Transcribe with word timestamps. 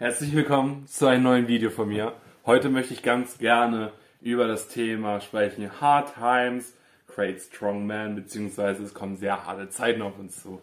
Herzlich 0.00 0.32
willkommen 0.32 0.86
zu 0.86 1.08
einem 1.08 1.24
neuen 1.24 1.48
Video 1.48 1.70
von 1.70 1.88
mir. 1.88 2.12
Heute 2.46 2.68
möchte 2.68 2.94
ich 2.94 3.02
ganz 3.02 3.36
gerne 3.36 3.90
über 4.20 4.46
das 4.46 4.68
Thema 4.68 5.20
sprechen. 5.20 5.68
Hard 5.80 6.14
Times 6.14 6.72
create 7.08 7.40
strong 7.40 7.84
men, 7.84 8.14
beziehungsweise 8.14 8.84
es 8.84 8.94
kommen 8.94 9.16
sehr 9.16 9.44
harte 9.44 9.70
Zeiten 9.70 10.02
auf 10.02 10.16
uns 10.16 10.40
zu. 10.40 10.62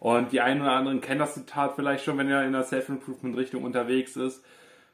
Und 0.00 0.32
die 0.32 0.40
einen 0.40 0.60
oder 0.60 0.72
anderen 0.72 1.00
kennen 1.00 1.20
das 1.20 1.34
Zitat 1.34 1.76
vielleicht 1.76 2.02
schon, 2.02 2.18
wenn 2.18 2.28
ihr 2.28 2.42
in 2.42 2.50
der 2.50 2.64
Self-Improvement-Richtung 2.64 3.62
unterwegs 3.62 4.16
ist. 4.16 4.44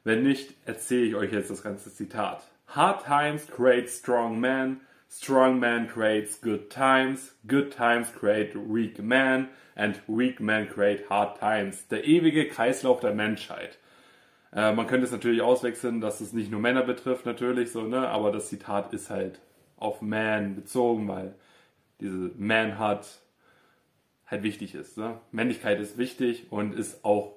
Wenn 0.03 0.21
nicht, 0.21 0.53
erzähle 0.67 1.05
ich 1.07 1.15
euch 1.15 1.31
jetzt 1.31 1.49
das 1.49 1.63
ganze 1.63 1.91
Zitat. 1.91 2.43
Hard 2.67 3.03
times 3.03 3.47
create 3.47 3.89
strong 3.89 4.39
men, 4.39 4.81
strong 5.09 5.59
man 5.59 5.87
creates 5.87 6.39
good 6.39 6.69
times, 6.69 7.33
good 7.47 7.75
times 7.75 8.13
create 8.13 8.53
weak 8.55 8.99
men 9.01 9.49
and 9.75 9.99
weak 10.07 10.39
men 10.39 10.69
create 10.69 11.09
hard 11.09 11.39
times. 11.39 11.87
Der 11.87 12.05
ewige 12.05 12.47
Kreislauf 12.47 12.99
der 12.99 13.13
Menschheit. 13.13 13.77
Äh, 14.53 14.73
man 14.73 14.87
könnte 14.87 15.05
es 15.05 15.11
natürlich 15.11 15.41
auswechseln, 15.41 16.01
dass 16.01 16.21
es 16.21 16.33
nicht 16.33 16.51
nur 16.51 16.59
Männer 16.59 16.83
betrifft, 16.83 17.25
natürlich 17.25 17.71
so, 17.71 17.83
ne? 17.83 18.09
Aber 18.09 18.31
das 18.31 18.49
Zitat 18.49 18.93
ist 18.93 19.09
halt 19.09 19.39
auf 19.77 20.01
Man 20.01 20.55
bezogen, 20.55 21.07
weil 21.07 21.35
diese 21.99 22.31
Man 22.37 22.77
hat 22.79 23.07
halt 24.27 24.43
wichtig 24.43 24.73
ist. 24.75 24.97
Ne? 24.97 25.19
Männlichkeit 25.31 25.79
ist 25.79 25.97
wichtig 25.97 26.47
und 26.51 26.73
ist 26.73 27.03
auch 27.03 27.33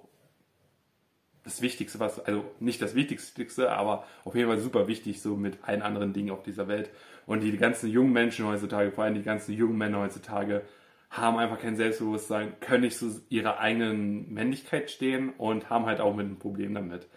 das 1.42 1.60
Wichtigste, 1.60 2.00
was, 2.00 2.20
also 2.20 2.45
nicht 2.60 2.80
das 2.80 2.95
Wichtigste, 2.95 3.70
aber 3.73 4.06
auf 4.24 4.34
jeden 4.34 4.48
Fall 4.48 4.59
super 4.59 4.88
wichtig, 4.88 5.20
so 5.20 5.37
mit 5.37 5.59
allen 5.62 5.82
anderen 5.82 6.15
Dingen 6.15 6.30
auf 6.30 6.42
dieser 6.42 6.68
Welt. 6.68 6.90
Und 7.26 7.40
die 7.40 7.54
ganzen 7.56 7.90
jungen 7.90 8.12
Menschen 8.12 8.46
heutzutage, 8.46 8.92
vor 8.92 9.04
allem 9.04 9.15
die 9.15 9.23
ganzen 9.23 9.52
jungen 9.52 9.76
Männer 9.76 10.01
heutzutage, 10.01 10.62
haben 11.16 11.38
einfach 11.38 11.60
kein 11.60 11.77
Selbstbewusstsein, 11.77 12.59
können 12.60 12.82
nicht 12.82 12.98
zu 12.98 13.23
ihrer 13.28 13.60
eigenen 13.60 14.32
Männlichkeit 14.32 14.91
stehen 14.91 15.30
und 15.38 15.70
haben 15.70 15.87
halt 15.87 16.00
auch 16.00 16.14
mit 16.14 16.27
ein 16.27 16.38
Problem 16.38 16.74
damit. 16.74 17.09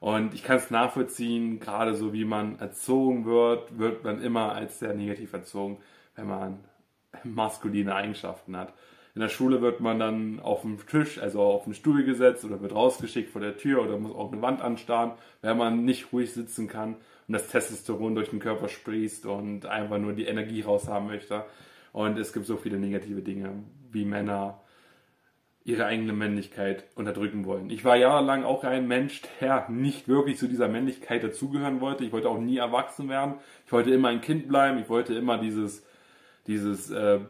Und 0.00 0.34
ich 0.34 0.42
kann 0.42 0.56
es 0.56 0.70
nachvollziehen, 0.70 1.60
gerade 1.60 1.94
so 1.94 2.12
wie 2.12 2.24
man 2.24 2.58
erzogen 2.58 3.24
wird, 3.24 3.78
wird 3.78 4.04
man 4.04 4.20
immer 4.20 4.52
als 4.52 4.80
sehr 4.80 4.92
negativ 4.92 5.32
erzogen, 5.32 5.78
wenn 6.16 6.26
man 6.26 6.58
maskuline 7.24 7.94
Eigenschaften 7.94 8.56
hat. 8.56 8.74
In 9.14 9.20
der 9.20 9.28
Schule 9.28 9.62
wird 9.62 9.78
man 9.78 10.00
dann 10.00 10.40
auf 10.40 10.62
dem 10.62 10.84
Tisch, 10.88 11.20
also 11.20 11.40
auf 11.40 11.64
den 11.64 11.74
Stuhl 11.74 12.02
gesetzt 12.02 12.44
oder 12.44 12.60
wird 12.60 12.74
rausgeschickt 12.74 13.30
vor 13.30 13.40
der 13.40 13.56
Tür 13.56 13.82
oder 13.82 13.96
muss 13.96 14.12
auch 14.12 14.32
eine 14.32 14.42
Wand 14.42 14.60
anstarren, 14.60 15.12
wenn 15.40 15.56
man 15.56 15.84
nicht 15.84 16.12
ruhig 16.12 16.32
sitzen 16.32 16.66
kann 16.66 16.96
und 17.28 17.32
das 17.32 17.46
Testosteron 17.46 18.16
durch 18.16 18.30
den 18.30 18.40
Körper 18.40 18.68
sprießt 18.68 19.26
und 19.26 19.66
einfach 19.66 19.98
nur 19.98 20.14
die 20.14 20.24
Energie 20.24 20.62
raus 20.62 20.88
haben 20.88 21.06
möchte. 21.06 21.44
Und 21.94 22.18
es 22.18 22.32
gibt 22.32 22.46
so 22.46 22.56
viele 22.56 22.76
negative 22.76 23.22
Dinge, 23.22 23.62
wie 23.92 24.04
Männer 24.04 24.60
ihre 25.62 25.86
eigene 25.86 26.12
Männlichkeit 26.12 26.86
unterdrücken 26.96 27.46
wollen. 27.46 27.70
Ich 27.70 27.84
war 27.84 27.94
jahrelang 27.94 28.42
auch 28.42 28.64
ein 28.64 28.88
Mensch, 28.88 29.22
der 29.40 29.70
nicht 29.70 30.08
wirklich 30.08 30.36
zu 30.36 30.48
dieser 30.48 30.66
Männlichkeit 30.66 31.22
dazugehören 31.22 31.80
wollte. 31.80 32.04
Ich 32.04 32.10
wollte 32.10 32.28
auch 32.28 32.40
nie 32.40 32.56
erwachsen 32.56 33.08
werden. 33.08 33.34
Ich 33.64 33.70
wollte 33.70 33.92
immer 33.92 34.08
ein 34.08 34.20
Kind 34.20 34.48
bleiben. 34.48 34.80
Ich 34.80 34.88
wollte 34.88 35.14
immer 35.14 35.38
dieses, 35.38 35.86
dieses 36.48 36.90
äh, 36.90 37.20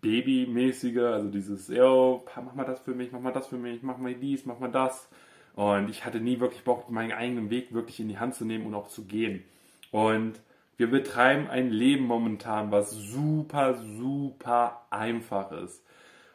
Babymäßige, 0.00 0.98
also 0.98 1.28
dieses, 1.28 1.66
yo, 1.66 2.24
mach 2.36 2.54
mal 2.54 2.64
das 2.64 2.82
für 2.82 2.94
mich, 2.94 3.10
mach 3.10 3.20
mal 3.20 3.32
das 3.32 3.48
für 3.48 3.58
mich, 3.58 3.82
mach 3.82 3.98
mal 3.98 4.14
dies, 4.14 4.46
mach 4.46 4.60
mal 4.60 4.70
das. 4.70 5.08
Und 5.56 5.90
ich 5.90 6.04
hatte 6.04 6.20
nie 6.20 6.38
wirklich 6.38 6.62
Bock, 6.62 6.88
meinen 6.88 7.10
eigenen 7.10 7.50
Weg 7.50 7.74
wirklich 7.74 7.98
in 7.98 8.06
die 8.06 8.18
Hand 8.18 8.36
zu 8.36 8.44
nehmen 8.44 8.64
und 8.64 8.74
auch 8.76 8.86
zu 8.86 9.06
gehen. 9.06 9.42
Und 9.90 10.40
wir 10.76 10.90
betreiben 10.90 11.48
ein 11.48 11.70
Leben 11.70 12.04
momentan, 12.04 12.70
was 12.70 12.90
super, 12.90 13.74
super 13.74 14.86
einfach 14.90 15.52
ist. 15.52 15.84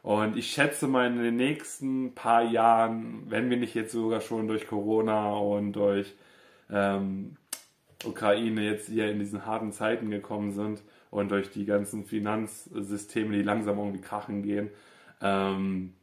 Und 0.02 0.38
ich 0.38 0.52
schätze 0.52 0.88
mal 0.88 1.08
in 1.08 1.22
den 1.22 1.36
nächsten 1.36 2.16
paar 2.16 2.44
Jahren, 2.44 3.24
wenn 3.30 3.50
wir 3.50 3.58
nicht 3.58 3.76
jetzt 3.76 3.92
sogar 3.92 4.22
schon 4.22 4.48
durch 4.48 4.68
Corona 4.68 5.34
und 5.34 5.74
durch 5.74 6.16
ähm, 6.70 7.36
Ukraine 8.06 8.64
jetzt 8.64 8.88
hier 8.88 9.12
in 9.12 9.20
diesen 9.20 9.46
harten 9.46 9.74
Zeiten 9.74 10.10
gekommen 10.10 10.54
sind, 10.54 10.82
und 11.12 11.32
durch 11.32 11.50
die 11.50 11.66
ganzen 11.66 12.06
Finanzsysteme, 12.06 13.36
die 13.36 13.44
langsam 13.44 13.78
irgendwie 13.78 14.02
krachen 14.02 14.44
gehen. 14.44 14.70
Ähm, 15.22 15.94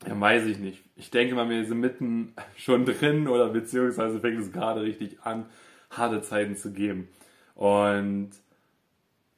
weiß 0.00 0.46
ich 0.46 0.58
nicht. 0.58 0.84
Ich 0.96 1.10
denke 1.10 1.34
mal, 1.34 1.48
wir 1.48 1.64
sind 1.64 1.80
mitten 1.80 2.34
schon 2.56 2.84
drin 2.84 3.28
oder 3.28 3.48
beziehungsweise 3.48 4.20
fängt 4.20 4.40
es 4.40 4.52
gerade 4.52 4.82
richtig 4.82 5.20
an, 5.22 5.46
harte 5.90 6.22
Zeiten 6.22 6.56
zu 6.56 6.72
geben. 6.72 7.08
Und 7.56 8.30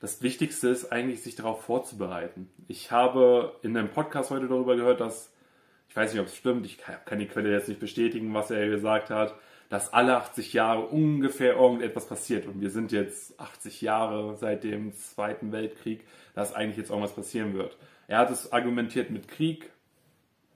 das 0.00 0.22
Wichtigste 0.22 0.68
ist 0.68 0.92
eigentlich, 0.92 1.22
sich 1.22 1.36
darauf 1.36 1.62
vorzubereiten. 1.62 2.50
Ich 2.66 2.90
habe 2.90 3.56
in 3.62 3.76
einem 3.76 3.90
Podcast 3.90 4.30
heute 4.30 4.48
darüber 4.48 4.76
gehört, 4.76 5.00
dass, 5.00 5.32
ich 5.88 5.96
weiß 5.96 6.12
nicht, 6.12 6.20
ob 6.20 6.26
es 6.26 6.36
stimmt, 6.36 6.66
ich 6.66 6.78
kann 6.78 7.18
die 7.18 7.26
Quelle 7.26 7.50
jetzt 7.50 7.68
nicht 7.68 7.80
bestätigen, 7.80 8.34
was 8.34 8.50
er 8.50 8.68
gesagt 8.68 9.10
hat, 9.10 9.34
dass 9.68 9.92
alle 9.92 10.16
80 10.16 10.52
Jahre 10.52 10.86
ungefähr 10.86 11.54
irgendetwas 11.54 12.06
passiert. 12.06 12.46
Und 12.46 12.60
wir 12.60 12.70
sind 12.70 12.90
jetzt 12.90 13.38
80 13.38 13.82
Jahre 13.82 14.36
seit 14.36 14.64
dem 14.64 14.94
Zweiten 14.94 15.52
Weltkrieg, 15.52 16.04
dass 16.34 16.54
eigentlich 16.54 16.78
jetzt 16.78 16.90
irgendwas 16.90 17.14
passieren 17.14 17.54
wird. 17.54 17.76
Er 18.06 18.18
hat 18.18 18.30
es 18.30 18.52
argumentiert 18.52 19.10
mit 19.10 19.28
Krieg. 19.28 19.70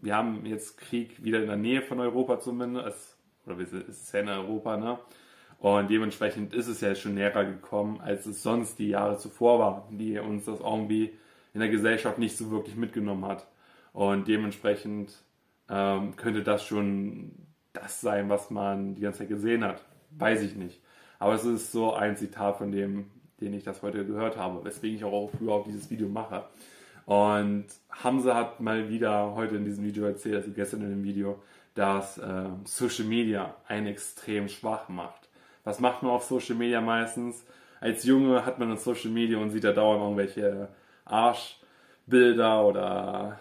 Wir 0.01 0.17
haben 0.17 0.47
jetzt 0.47 0.79
Krieg 0.79 1.23
wieder 1.23 1.41
in 1.41 1.47
der 1.47 1.57
Nähe 1.57 1.83
von 1.83 2.01
Europa 2.01 2.41
zumindest. 2.41 3.17
Oder 3.47 3.59
es 3.59 3.73
ist 3.73 4.13
ja 4.13 4.21
in 4.21 4.29
Europa, 4.29 4.77
ne? 4.77 4.99
Und 5.63 5.91
dementsprechend 5.91 6.55
ist 6.55 6.67
es 6.67 6.81
ja 6.81 6.93
schon 6.97 7.15
näher 7.15 7.31
gekommen, 7.31 8.01
als 8.01 8.27
es 8.27 8.43
sonst 8.43 8.81
die 8.81 8.89
Jahre 8.89 9.17
zuvor 9.19 9.61
war, 9.61 9.89
die 9.93 10.19
uns 10.19 10.47
das 10.47 10.59
irgendwie 10.59 11.13
in 11.55 11.61
der 11.61 11.69
Gesellschaft 11.69 12.19
nicht 12.19 12.37
so 12.37 12.51
wirklich 12.51 12.75
mitgenommen 12.75 13.25
hat. 13.25 13.47
Und 13.93 14.27
dementsprechend 14.27 15.15
ähm, 15.71 16.17
könnte 16.17 16.43
das 16.43 16.67
schon 16.67 17.31
das 17.75 18.01
sein, 18.01 18.29
was 18.29 18.51
man 18.51 18.97
die 18.97 19.03
ganze 19.03 19.21
Zeit 19.21 19.29
gesehen 19.29 19.63
hat. 19.63 19.85
Weiß 20.11 20.43
ich 20.43 20.57
nicht. 20.57 20.83
Aber 21.21 21.35
es 21.35 21.45
ist 21.45 21.71
so 21.71 21.95
ein 21.95 22.17
Zitat 22.17 22.59
von 22.59 22.73
dem, 22.73 23.13
den 23.41 23.55
ich 23.55 23.63
das 23.63 23.83
heute 23.83 24.05
gehört 24.05 24.37
habe, 24.37 24.65
weswegen 24.65 24.97
ich 24.97 25.05
auch 25.05 25.31
früher 25.39 25.53
auf 25.53 25.65
dieses 25.65 25.89
Video 25.93 26.09
mache. 26.09 26.43
Und 27.07 27.67
Hamza 27.89 28.35
hat 28.35 28.59
mal 28.59 28.89
wieder 28.89 29.37
heute 29.37 29.55
in 29.55 29.65
diesem 29.65 29.85
Video 29.85 30.07
erzählt, 30.07 30.35
also 30.35 30.51
gestern 30.51 30.83
in 30.83 30.91
dem 30.91 31.05
Video, 31.05 31.41
dass 31.75 32.19
äh, 32.19 32.49
Social 32.65 33.05
Media 33.05 33.55
einen 33.69 33.87
extrem 33.87 34.49
schwach 34.49 34.89
macht. 34.89 35.22
Was 35.65 35.81
macht 35.81 36.03
man 36.03 36.13
auf 36.13 36.25
Social 36.25 36.57
Media 36.57 36.81
meistens? 36.81 37.45
Als 37.81 38.05
Junge 38.05 38.45
hat 38.47 38.59
man 38.59 38.71
in 38.71 38.77
Social 38.77 39.11
Media 39.11 39.39
und 39.39 39.51
sieht 39.51 39.65
da 39.65 39.73
dauernd 39.73 40.03
irgendwelche 40.03 40.69
Arschbilder 41.05 42.65
oder 42.65 43.41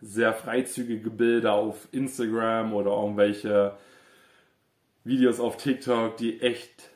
sehr 0.00 0.32
freizügige 0.34 1.10
Bilder 1.10 1.54
auf 1.54 1.88
Instagram 1.92 2.74
oder 2.74 2.90
irgendwelche 2.90 3.76
Videos 5.04 5.40
auf 5.40 5.56
TikTok, 5.56 6.16
die 6.16 6.40
echt 6.40 6.90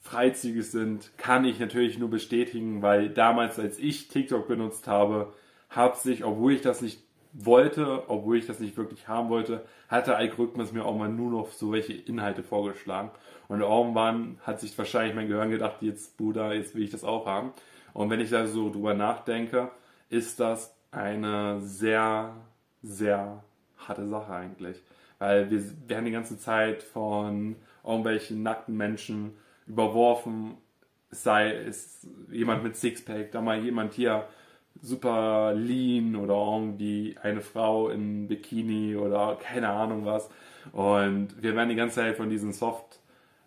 freizügig 0.00 0.70
sind, 0.70 1.10
kann 1.18 1.44
ich 1.44 1.58
natürlich 1.58 1.98
nur 1.98 2.10
bestätigen, 2.10 2.80
weil 2.80 3.10
damals, 3.10 3.58
als 3.58 3.78
ich 3.78 4.08
TikTok 4.08 4.46
benutzt 4.48 4.86
habe, 4.86 5.34
hat 5.68 5.98
sich, 5.98 6.24
obwohl 6.24 6.52
ich 6.52 6.60
das 6.60 6.80
nicht 6.80 7.00
wollte, 7.38 8.08
obwohl 8.08 8.38
ich 8.38 8.46
das 8.46 8.60
nicht 8.60 8.76
wirklich 8.76 9.08
haben 9.08 9.28
wollte, 9.28 9.64
hat 9.88 10.06
der 10.06 10.16
Algorithmus 10.16 10.72
mir 10.72 10.84
auch 10.84 10.96
mal 10.96 11.08
nur 11.08 11.30
noch 11.30 11.52
so 11.52 11.72
welche 11.72 11.92
Inhalte 11.92 12.42
vorgeschlagen. 12.42 13.10
Und 13.48 13.60
irgendwann 13.60 14.38
hat 14.42 14.60
sich 14.60 14.76
wahrscheinlich 14.76 15.14
mein 15.14 15.28
Gehirn 15.28 15.50
gedacht, 15.50 15.76
jetzt 15.80 16.16
Bruder, 16.16 16.54
jetzt 16.54 16.74
will 16.74 16.82
ich 16.82 16.90
das 16.90 17.04
auch 17.04 17.26
haben. 17.26 17.52
Und 17.92 18.10
wenn 18.10 18.20
ich 18.20 18.30
da 18.30 18.46
so 18.46 18.70
drüber 18.70 18.94
nachdenke, 18.94 19.70
ist 20.08 20.40
das 20.40 20.74
eine 20.90 21.60
sehr, 21.60 22.34
sehr 22.82 23.44
harte 23.76 24.06
Sache 24.06 24.32
eigentlich. 24.32 24.82
Weil 25.18 25.50
wir 25.50 25.62
werden 25.88 26.06
die 26.06 26.10
ganze 26.12 26.38
Zeit 26.38 26.82
von 26.82 27.56
irgendwelchen 27.84 28.42
nackten 28.42 28.76
Menschen 28.76 29.36
überworfen, 29.66 30.56
sei 31.10 31.52
es 31.54 32.06
jemand 32.30 32.62
mit 32.62 32.76
Sixpack, 32.76 33.30
da 33.32 33.40
mal 33.40 33.62
jemand 33.62 33.94
hier 33.94 34.26
super 34.82 35.54
lean 35.54 36.16
oder 36.16 36.34
irgendwie 36.34 37.16
eine 37.22 37.40
Frau 37.40 37.88
in 37.88 38.28
Bikini 38.28 38.96
oder 38.96 39.38
keine 39.40 39.68
Ahnung 39.68 40.04
was. 40.04 40.28
Und 40.72 41.42
wir 41.42 41.54
werden 41.54 41.68
die 41.68 41.76
ganze 41.76 41.96
Zeit 41.96 42.16
von 42.16 42.30
diesen 42.30 42.52
Soft 42.52 43.00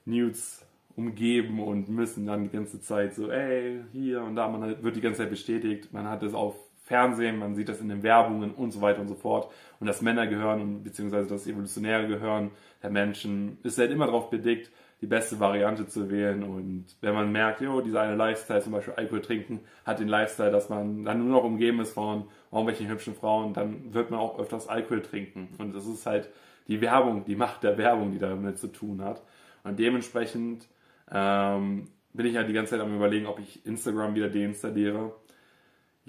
Nudes 0.05 0.65
umgeben 0.95 1.61
und 1.61 1.89
müssen 1.89 2.25
dann 2.25 2.43
die 2.43 2.49
ganze 2.49 2.81
Zeit 2.81 3.15
so, 3.15 3.31
ey, 3.31 3.81
hier 3.91 4.21
und 4.21 4.35
da, 4.35 4.47
man 4.47 4.83
wird 4.83 4.95
die 4.95 5.01
ganze 5.01 5.19
Zeit 5.19 5.29
bestätigt, 5.29 5.93
man 5.93 6.07
hat 6.07 6.23
es 6.23 6.33
auf 6.33 6.55
Fernsehen, 6.83 7.37
man 7.37 7.55
sieht 7.55 7.69
das 7.69 7.81
in 7.81 7.89
den 7.89 8.03
Werbungen 8.03 8.51
und 8.51 8.71
so 8.71 8.81
weiter 8.81 8.99
und 8.99 9.07
so 9.07 9.15
fort. 9.15 9.51
Und 9.79 9.87
das 9.87 10.01
Männergehirn 10.01 10.83
beziehungsweise 10.83 11.29
das 11.29 11.45
evolutionäre 11.45 12.07
Gehirn 12.07 12.51
der 12.81 12.89
Menschen 12.89 13.59
ist 13.63 13.77
halt 13.77 13.91
immer 13.91 14.07
darauf 14.07 14.29
bedingt, 14.29 14.71
die 15.01 15.07
beste 15.07 15.39
Variante 15.39 15.87
zu 15.87 16.09
wählen. 16.09 16.43
Und 16.43 16.85
wenn 17.01 17.13
man 17.13 17.31
merkt, 17.31 17.61
jo, 17.61 17.81
dieser 17.81 18.01
eine 18.01 18.15
Lifestyle, 18.15 18.61
zum 18.61 18.73
Beispiel 18.73 18.93
Alkohol 18.95 19.21
trinken, 19.21 19.61
hat 19.85 19.99
den 19.99 20.07
Lifestyle, 20.07 20.51
dass 20.51 20.69
man 20.69 21.03
dann 21.05 21.19
nur 21.19 21.29
noch 21.29 21.43
umgeben 21.43 21.79
ist 21.79 21.93
von 21.93 22.25
irgendwelchen 22.51 22.89
hübschen 22.89 23.15
Frauen, 23.15 23.53
dann 23.53 23.93
wird 23.93 24.11
man 24.11 24.19
auch 24.19 24.39
öfters 24.39 24.67
Alkohol 24.67 25.01
trinken. 25.01 25.49
Und 25.57 25.75
das 25.75 25.85
ist 25.85 26.05
halt 26.05 26.29
die 26.67 26.81
Werbung, 26.81 27.25
die 27.25 27.35
Macht 27.35 27.63
der 27.63 27.77
Werbung, 27.77 28.11
die 28.11 28.19
damit 28.19 28.57
zu 28.57 28.67
tun 28.67 29.01
hat. 29.01 29.21
Und 29.63 29.79
dementsprechend 29.79 30.67
ähm, 31.11 31.87
bin 32.13 32.25
ich 32.25 32.35
halt 32.35 32.49
die 32.49 32.53
ganze 32.53 32.71
Zeit 32.71 32.81
am 32.81 32.95
überlegen, 32.95 33.25
ob 33.25 33.39
ich 33.39 33.65
Instagram 33.65 34.15
wieder 34.15 34.29
deinstalliere 34.29 35.13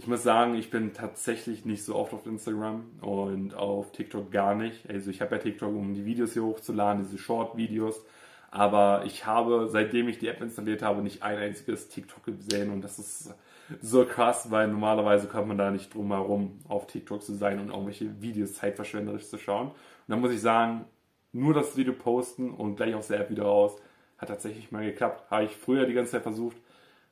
ich 0.01 0.07
muss 0.07 0.23
sagen, 0.23 0.55
ich 0.55 0.71
bin 0.71 0.95
tatsächlich 0.95 1.67
nicht 1.67 1.85
so 1.85 1.95
oft 1.95 2.15
auf 2.15 2.25
Instagram 2.25 2.87
und 3.03 3.53
auf 3.53 3.93
TikTok 3.93 4.33
gar 4.33 4.55
nicht. 4.55 4.89
Also 4.89 5.11
ich 5.11 5.21
habe 5.21 5.37
ja 5.37 5.43
TikTok, 5.43 5.69
um 5.69 5.93
die 5.93 6.07
Videos 6.07 6.33
hier 6.33 6.43
hochzuladen, 6.43 7.03
diese 7.03 7.19
Short-Videos. 7.19 8.03
Aber 8.51 9.05
ich 9.05 9.27
habe, 9.27 9.69
seitdem 9.69 10.09
ich 10.09 10.19
die 10.19 10.29
App 10.29 10.41
installiert 10.41 10.83
habe, 10.83 11.03
nicht 11.03 11.23
ein 11.23 11.39
einziges 11.39 11.89
TikTok 11.89 12.25
gesehen 12.25 12.71
und 12.71 12.83
das 12.83 12.99
ist 12.99 13.35
so 13.81 14.05
krass, 14.05 14.51
weil 14.51 14.67
normalerweise 14.67 15.29
kommt 15.29 15.49
man 15.49 15.59
da 15.59 15.71
nicht 15.71 15.95
drum 15.95 16.13
herum, 16.13 16.59
auf 16.69 16.89
TikTok 16.89 17.23
zu 17.23 17.35
sein 17.35 17.61
und 17.61 17.69
irgendwelche 17.69 18.21
Videos 18.21 18.55
zeitverschwenderisch 18.55 19.29
zu 19.29 19.39
schauen. 19.39 19.69
Und 19.69 19.75
dann 20.09 20.21
muss 20.21 20.33
ich 20.33 20.41
sagen, 20.41 20.85
nur 21.33 21.55
das 21.55 21.77
Video 21.77 21.93
posten 21.93 22.51
und 22.51 22.75
gleich 22.75 22.95
aus 22.95 23.07
der 23.07 23.21
App 23.21 23.31
wieder 23.31 23.45
raus, 23.45 23.77
hat 24.19 24.29
tatsächlich 24.29 24.73
mal 24.73 24.85
geklappt. 24.85 25.31
Habe 25.31 25.45
ich 25.45 25.57
früher 25.57 25.87
die 25.87 25.95
ganze 25.95 26.13
Zeit 26.13 26.23
versucht, 26.23 26.57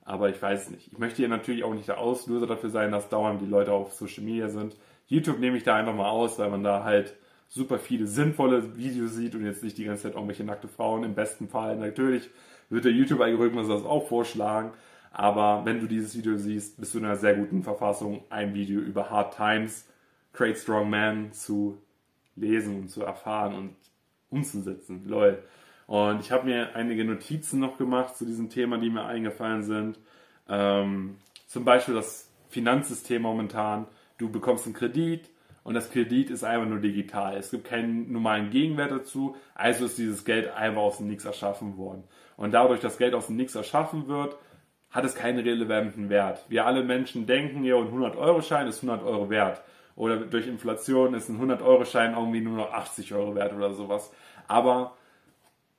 aber 0.05 0.29
ich 0.31 0.43
weiß 0.43 0.71
nicht. 0.71 0.93
Ich 0.93 0.99
möchte 0.99 1.19
hier 1.19 1.29
natürlich 1.29 1.63
auch 1.63 1.75
nicht 1.75 1.87
der 1.87 1.99
Auslöser 1.99 2.49
dafür 2.49 2.71
sein, 2.71 2.91
dass 2.91 3.09
dauernd 3.09 3.41
die 3.41 3.47
Leute 3.47 3.73
auf 3.73 3.93
Social 3.93 4.25
Media 4.25 4.49
sind. 4.49 4.77
YouTube 5.07 5.39
nehme 5.39 5.57
ich 5.57 5.63
da 5.63 5.77
einfach 5.77 5.95
mal 5.95 6.09
aus, 6.09 6.39
weil 6.39 6.51
man 6.51 6.65
da 6.65 6.83
halt 6.83 7.15
super 7.49 7.79
viele 7.79 8.07
sinnvolle 8.07 8.77
Videos 8.77 9.15
sieht 9.15 9.35
und 9.35 9.45
jetzt 9.45 9.63
nicht 9.63 9.79
die 9.79 9.85
ganze 9.85 10.05
Zeit 10.05 10.15
irgendwelche 10.15 10.45
nackte 10.45 10.69
Frauen. 10.69 11.05
Im 11.05 11.15
besten 11.15 11.49
Fall 11.49 11.77
natürlich 11.77 12.29
wird 12.69 12.85
der 12.85 12.93
YouTube-Algorithmus 12.93 13.69
das 13.69 13.85
auch 13.85 14.07
vorschlagen. 14.09 14.73
Aber 15.11 15.65
wenn 15.65 15.81
du 15.81 15.87
dieses 15.87 16.17
Video 16.17 16.37
siehst, 16.37 16.79
bist 16.79 16.95
du 16.95 16.99
in 16.99 17.07
einer 17.07 17.17
sehr 17.17 17.35
guten 17.35 17.63
Verfassung, 17.63 18.23
ein 18.29 18.55
Video 18.55 18.81
über 18.81 19.11
Hard 19.11 19.35
Times, 19.35 19.87
Create 20.33 20.59
Strong 20.59 20.91
Man 20.91 21.33
zu 21.33 21.79
lesen 22.37 22.83
und 22.83 22.89
zu 22.91 23.03
erfahren 23.03 23.55
und 23.55 23.77
umzusetzen. 24.31 25.09
Lol. 25.09 25.43
Und 25.87 26.21
ich 26.21 26.31
habe 26.31 26.45
mir 26.45 26.77
einige 26.77 27.05
Notizen 27.05 27.61
noch 27.61 27.79
gemacht 27.79 28.17
zu 28.17 28.27
diesem 28.27 28.51
Thema, 28.51 28.77
die 28.77 28.91
mir 28.91 29.07
eingefallen 29.07 29.63
sind. 29.63 29.99
Ähm, 30.47 31.17
zum 31.47 31.65
Beispiel 31.65 31.95
das 31.95 32.31
Finanzsystem 32.51 33.23
momentan. 33.23 33.87
Du 34.19 34.31
bekommst 34.31 34.67
einen 34.67 34.75
Kredit 34.75 35.31
und 35.69 35.75
das 35.75 35.91
Kredit 35.91 36.31
ist 36.31 36.45
einfach 36.45 36.67
nur 36.67 36.79
digital. 36.79 37.37
Es 37.37 37.51
gibt 37.51 37.67
keinen 37.67 38.11
normalen 38.11 38.49
Gegenwert 38.49 38.91
dazu, 38.91 39.37
also 39.55 39.85
ist 39.85 39.99
dieses 39.99 40.25
Geld 40.25 40.51
einfach 40.57 40.81
aus 40.81 40.97
dem 40.97 41.09
Nichts 41.09 41.27
erschaffen 41.27 41.77
worden. 41.77 42.05
Und 42.39 42.55
dadurch, 42.55 42.81
dass 42.81 42.97
Geld 42.97 43.13
aus 43.13 43.27
dem 43.27 43.37
Nichts 43.37 43.55
erschaffen 43.55 44.09
wird, 44.09 44.39
hat 44.91 45.05
es 45.05 45.15
keinen 45.15 45.41
relevanten 45.41 46.09
Wert. 46.09 46.43
Wir 46.49 46.65
alle 46.65 46.83
Menschen 46.83 47.27
denken, 47.27 47.65
ja, 47.65 47.77
ein 47.77 47.93
100-Euro-Schein 47.93 48.67
ist 48.67 48.83
100 48.83 49.07
Euro 49.07 49.29
wert. 49.29 49.61
Oder 49.95 50.17
durch 50.17 50.47
Inflation 50.47 51.13
ist 51.13 51.29
ein 51.29 51.39
100-Euro-Schein 51.39 52.15
irgendwie 52.15 52.41
nur 52.41 52.57
noch 52.57 52.73
80 52.73 53.13
Euro 53.13 53.35
wert 53.35 53.53
oder 53.53 53.75
sowas. 53.75 54.11
Aber 54.47 54.97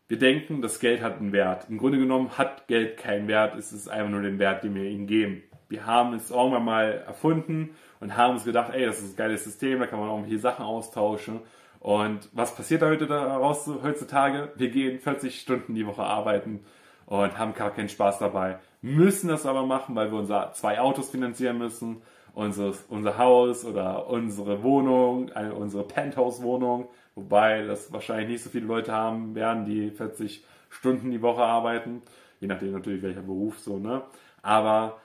wir 0.08 0.20
denken, 0.20 0.62
das 0.62 0.80
Geld 0.80 1.02
hat 1.02 1.18
einen 1.18 1.32
Wert. 1.32 1.66
Im 1.68 1.80
Grunde 1.80 1.98
genommen 1.98 2.38
hat 2.38 2.68
Geld 2.68 2.98
keinen 2.98 3.28
Wert, 3.28 3.56
es 3.56 3.74
ist 3.74 3.88
einfach 3.88 4.12
nur 4.12 4.22
den 4.22 4.38
Wert, 4.38 4.64
den 4.64 4.76
wir 4.76 4.84
ihm 4.84 5.08
geben. 5.08 5.42
Wir 5.70 5.86
haben 5.86 6.14
es 6.14 6.32
irgendwann 6.32 6.66
mal 6.66 7.04
erfunden 7.06 7.76
und 8.00 8.18
haben 8.18 8.34
uns 8.34 8.44
gedacht, 8.44 8.74
ey, 8.74 8.86
das 8.86 9.00
ist 9.00 9.14
ein 9.14 9.16
geiles 9.16 9.44
System, 9.44 9.80
da 9.80 9.88
kann 9.88 10.00
man 10.00 10.10
irgendwelche 10.10 10.40
Sachen 10.40 10.66
austauschen. 10.66 11.40
Und 11.80 12.28
was 12.34 12.56
passiert 12.56 12.82
da 12.82 12.88
heute 12.88 13.08
daraus 13.08 13.70
heutzutage? 13.82 14.52
Wir 14.56 14.70
gehen 14.70 15.00
40 15.00 15.40
Stunden 15.40 15.76
die 15.76 15.88
Woche 15.88 16.04
arbeiten 16.04 16.66
und 17.06 17.38
haben 17.38 17.54
gar 17.54 17.72
keinen 17.72 17.90
Spaß 17.90 18.20
dabei. 18.20 18.60
Müssen 18.82 19.30
das 19.30 19.46
aber 19.46 19.66
machen, 19.66 19.96
weil 19.96 20.12
wir 20.12 20.20
unser 20.20 20.52
zwei 20.54 20.80
Autos 20.80 21.10
finanzieren 21.10 21.58
müssen, 21.58 22.02
unser, 22.34 22.74
unser 22.90 23.18
Haus 23.18 23.64
oder 23.64 24.08
unsere 24.08 24.64
Wohnung, 24.64 25.30
unsere 25.30 25.84
Penthouse-Wohnung 25.84 26.90
Wobei 27.20 27.64
das 27.64 27.92
wahrscheinlich 27.92 28.30
nicht 28.30 28.44
so 28.44 28.50
viele 28.50 28.66
Leute 28.66 28.94
haben 28.94 29.36
werden, 29.36 29.66
die 29.66 29.92
40 29.92 30.46
Stunden 30.70 31.12
die 31.12 31.22
Woche 31.22 31.42
arbeiten. 31.42 32.02
Je 32.40 32.48
nachdem 32.48 32.72
natürlich 32.72 33.04
welcher 33.04 33.24
Beruf 33.24 33.60
so, 33.60 33.78
ne? 33.78 34.04
Aber 34.42 35.02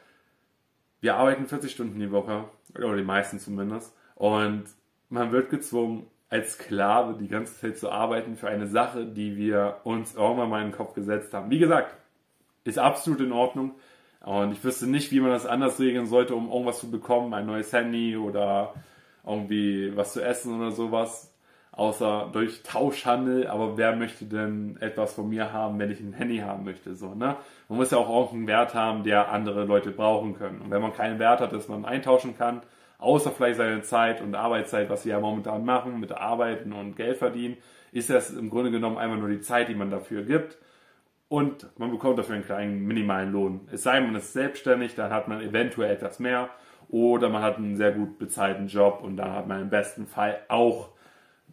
wir 1.05 1.17
arbeiten 1.17 1.47
40 1.47 1.71
Stunden 1.71 2.01
die 2.01 2.11
Woche, 2.11 2.47
oder 2.75 2.97
die 2.97 3.03
meisten 3.03 3.39
zumindest. 3.39 3.95
Und 4.15 4.65
man 5.11 5.33
wird 5.33 5.51
gezwungen, 5.51 6.07
als 6.31 6.55
Sklave 6.55 7.19
die 7.21 7.29
ganze 7.29 7.61
Zeit 7.61 7.77
zu 7.77 7.91
arbeiten 7.91 8.37
für 8.37 8.49
eine 8.49 8.67
Sache, 8.67 9.05
die 9.05 9.37
wir 9.37 9.81
uns 9.85 10.15
irgendwann 10.15 10.49
mal 10.49 10.63
in 10.63 10.69
den 10.69 10.77
Kopf 10.77 10.95
gesetzt 10.95 11.35
haben. 11.35 11.51
Wie 11.51 11.59
gesagt, 11.59 11.95
ist 12.65 12.79
absolut 12.79 13.21
in 13.21 13.33
Ordnung. 13.33 13.73
Und 14.25 14.53
ich 14.53 14.65
wüsste 14.65 14.87
nicht, 14.87 15.13
wie 15.13 15.21
man 15.21 15.31
das 15.31 15.45
anders 15.45 15.79
regeln 15.79 16.07
sollte, 16.07 16.35
um 16.35 16.49
irgendwas 16.51 16.81
zu 16.81 16.91
bekommen, 16.91 17.35
ein 17.35 17.45
neues 17.45 17.71
Handy 17.75 18.17
oder 18.17 18.73
irgendwie 19.27 19.95
was 19.95 20.15
zu 20.15 20.25
essen 20.25 20.59
oder 20.59 20.71
sowas 20.71 21.34
außer 21.77 22.31
durch 22.33 22.63
Tauschhandel, 22.63 23.49
aber 23.49 23.77
wer 23.77 23.97
möchte 23.97 24.27
denn 24.27 24.77
etwas 24.81 25.15
von 25.15 25.29
mir 25.29 25.53
haben, 25.53 25.79
wenn 25.79 25.91
ich 25.91 26.01
ein 26.01 26.13
Handy 26.13 26.39
haben 26.39 26.65
möchte, 26.65 26.95
so, 26.95 27.15
ne? 27.15 27.37
Man 27.69 27.79
muss 27.79 27.91
ja 27.91 27.99
auch 27.99 28.09
irgendeinen 28.09 28.47
Wert 28.47 28.75
haben, 28.75 29.03
der 29.03 29.33
andere 29.33 29.65
Leute 29.65 29.91
brauchen 29.91 30.37
können. 30.37 30.61
Und 30.61 30.71
wenn 30.71 30.83
man 30.83 30.93
keinen 30.93 31.19
Wert 31.19 31.41
hat, 31.41 31.53
dass 31.53 31.69
man 31.69 31.85
eintauschen 31.85 32.37
kann, 32.37 32.63
außer 32.99 33.33
vielleicht 33.33 33.57
seine 33.57 33.83
Zeit 33.83 34.23
und 34.23 34.35
Arbeitszeit, 34.35 34.89
was 34.89 35.03
sie 35.03 35.11
ja 35.11 35.19
momentan 35.19 35.65
machen, 35.65 35.99
mit 35.99 36.13
Arbeiten 36.13 36.73
und 36.73 36.97
Geld 36.97 37.17
verdienen, 37.17 37.57
ist 37.91 38.11
das 38.11 38.31
im 38.31 38.51
Grunde 38.51 38.71
genommen 38.71 38.99
einfach 38.99 39.19
nur 39.19 39.29
die 39.29 39.41
Zeit, 39.41 39.69
die 39.69 39.75
man 39.75 39.91
dafür 39.91 40.23
gibt. 40.23 40.59
Und 41.29 41.69
man 41.79 41.91
bekommt 41.91 42.19
dafür 42.19 42.37
einen 42.37 42.45
kleinen 42.45 42.87
minimalen 42.87 43.33
Lohn. 43.33 43.69
Es 43.73 43.83
sei 43.83 43.97
denn, 43.97 44.07
man 44.07 44.17
ist 44.17 44.33
selbstständig, 44.33 44.95
dann 44.95 45.13
hat 45.13 45.27
man 45.27 45.41
eventuell 45.41 45.91
etwas 45.91 46.21
mehr. 46.21 46.51
Oder 46.89 47.31
man 47.31 47.43
hat 47.43 47.57
einen 47.57 47.77
sehr 47.77 47.93
gut 47.93 48.19
bezahlten 48.19 48.69
Job 48.69 49.01
und 49.03 49.17
dann 49.17 49.33
hat 49.33 49.49
man 49.49 49.63
im 49.63 49.71
besten 49.71 50.07
Fall 50.07 50.39
auch 50.49 50.91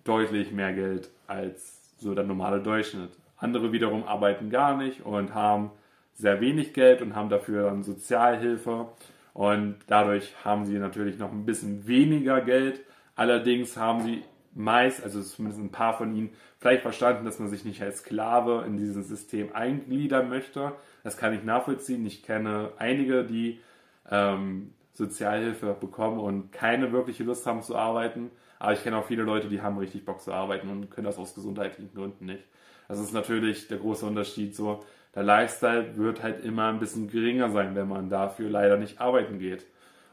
deutlich 0.03 0.51
mehr 0.51 0.74
Geld 0.74 1.09
als 1.27 1.81
so 1.98 2.13
der 2.15 2.24
normale 2.24 2.62
Durchschnitt. 2.62 3.12
Andere 3.38 3.71
wiederum 3.71 4.03
arbeiten 4.03 4.50
gar 4.50 4.77
nicht 4.77 5.06
und 5.06 5.33
haben 5.33 5.71
sehr 6.13 6.42
wenig 6.42 6.74
Geld 6.74 7.01
und 7.01 7.15
haben 7.15 7.30
dafür 7.30 7.63
dann 7.63 7.83
Sozialhilfe 7.83 8.88
und 9.33 9.77
dadurch 9.88 10.33
haben 10.44 10.65
sie 10.65 10.77
natürlich 10.77 11.18
noch 11.18 11.31
ein 11.31 11.45
bisschen 11.45 11.88
weniger 11.88 12.42
Geld. 12.42 12.81
Allerdings 13.15 13.77
haben 13.77 14.03
sie 14.03 14.24
meist, 14.53 15.03
also 15.03 15.21
zumindest 15.21 15.63
ein 15.63 15.71
paar 15.71 15.98
von 15.98 16.15
ihnen, 16.15 16.31
vielleicht 16.59 16.81
verstanden, 16.81 17.25
dass 17.25 17.39
man 17.39 17.50
sich 17.50 17.63
nicht 17.63 17.81
als 17.81 18.00
Sklave 18.00 18.65
in 18.68 18.77
dieses 18.77 19.07
System 19.07 19.56
eingliedern 19.56 20.30
möchte. 20.30 20.74
Das 21.04 21.18
kann 21.18 21.33
ich 21.33 21.44
nachvollziehen. 21.44 22.06
Ich 22.06 22.24
kenne 22.24 22.71
einige, 22.77 23.24
die 23.24 23.62
ähm, 24.09 24.74
Sozialhilfe 24.94 25.75
bekommen 25.80 26.19
und 26.19 26.51
keine 26.51 26.92
wirkliche 26.92 27.24
Lust 27.24 27.45
haben 27.45 27.62
zu 27.62 27.75
arbeiten. 27.75 28.31
Aber 28.61 28.73
ich 28.73 28.83
kenne 28.83 28.97
auch 28.97 29.05
viele 29.05 29.23
Leute, 29.23 29.47
die 29.47 29.63
haben 29.63 29.79
richtig 29.79 30.05
Bock 30.05 30.21
zu 30.21 30.31
arbeiten 30.31 30.69
und 30.69 30.91
können 30.91 31.05
das 31.05 31.17
aus 31.17 31.33
gesundheitlichen 31.33 31.95
Gründen 31.95 32.27
nicht. 32.27 32.43
Das 32.87 32.99
ist 32.99 33.11
natürlich 33.11 33.67
der 33.67 33.79
große 33.79 34.05
Unterschied 34.05 34.55
so. 34.55 34.83
Der 35.15 35.23
Lifestyle 35.23 35.97
wird 35.97 36.21
halt 36.21 36.45
immer 36.45 36.67
ein 36.67 36.79
bisschen 36.79 37.09
geringer 37.09 37.49
sein, 37.49 37.73
wenn 37.73 37.87
man 37.87 38.11
dafür 38.11 38.51
leider 38.51 38.77
nicht 38.77 39.01
arbeiten 39.01 39.39
geht. 39.39 39.65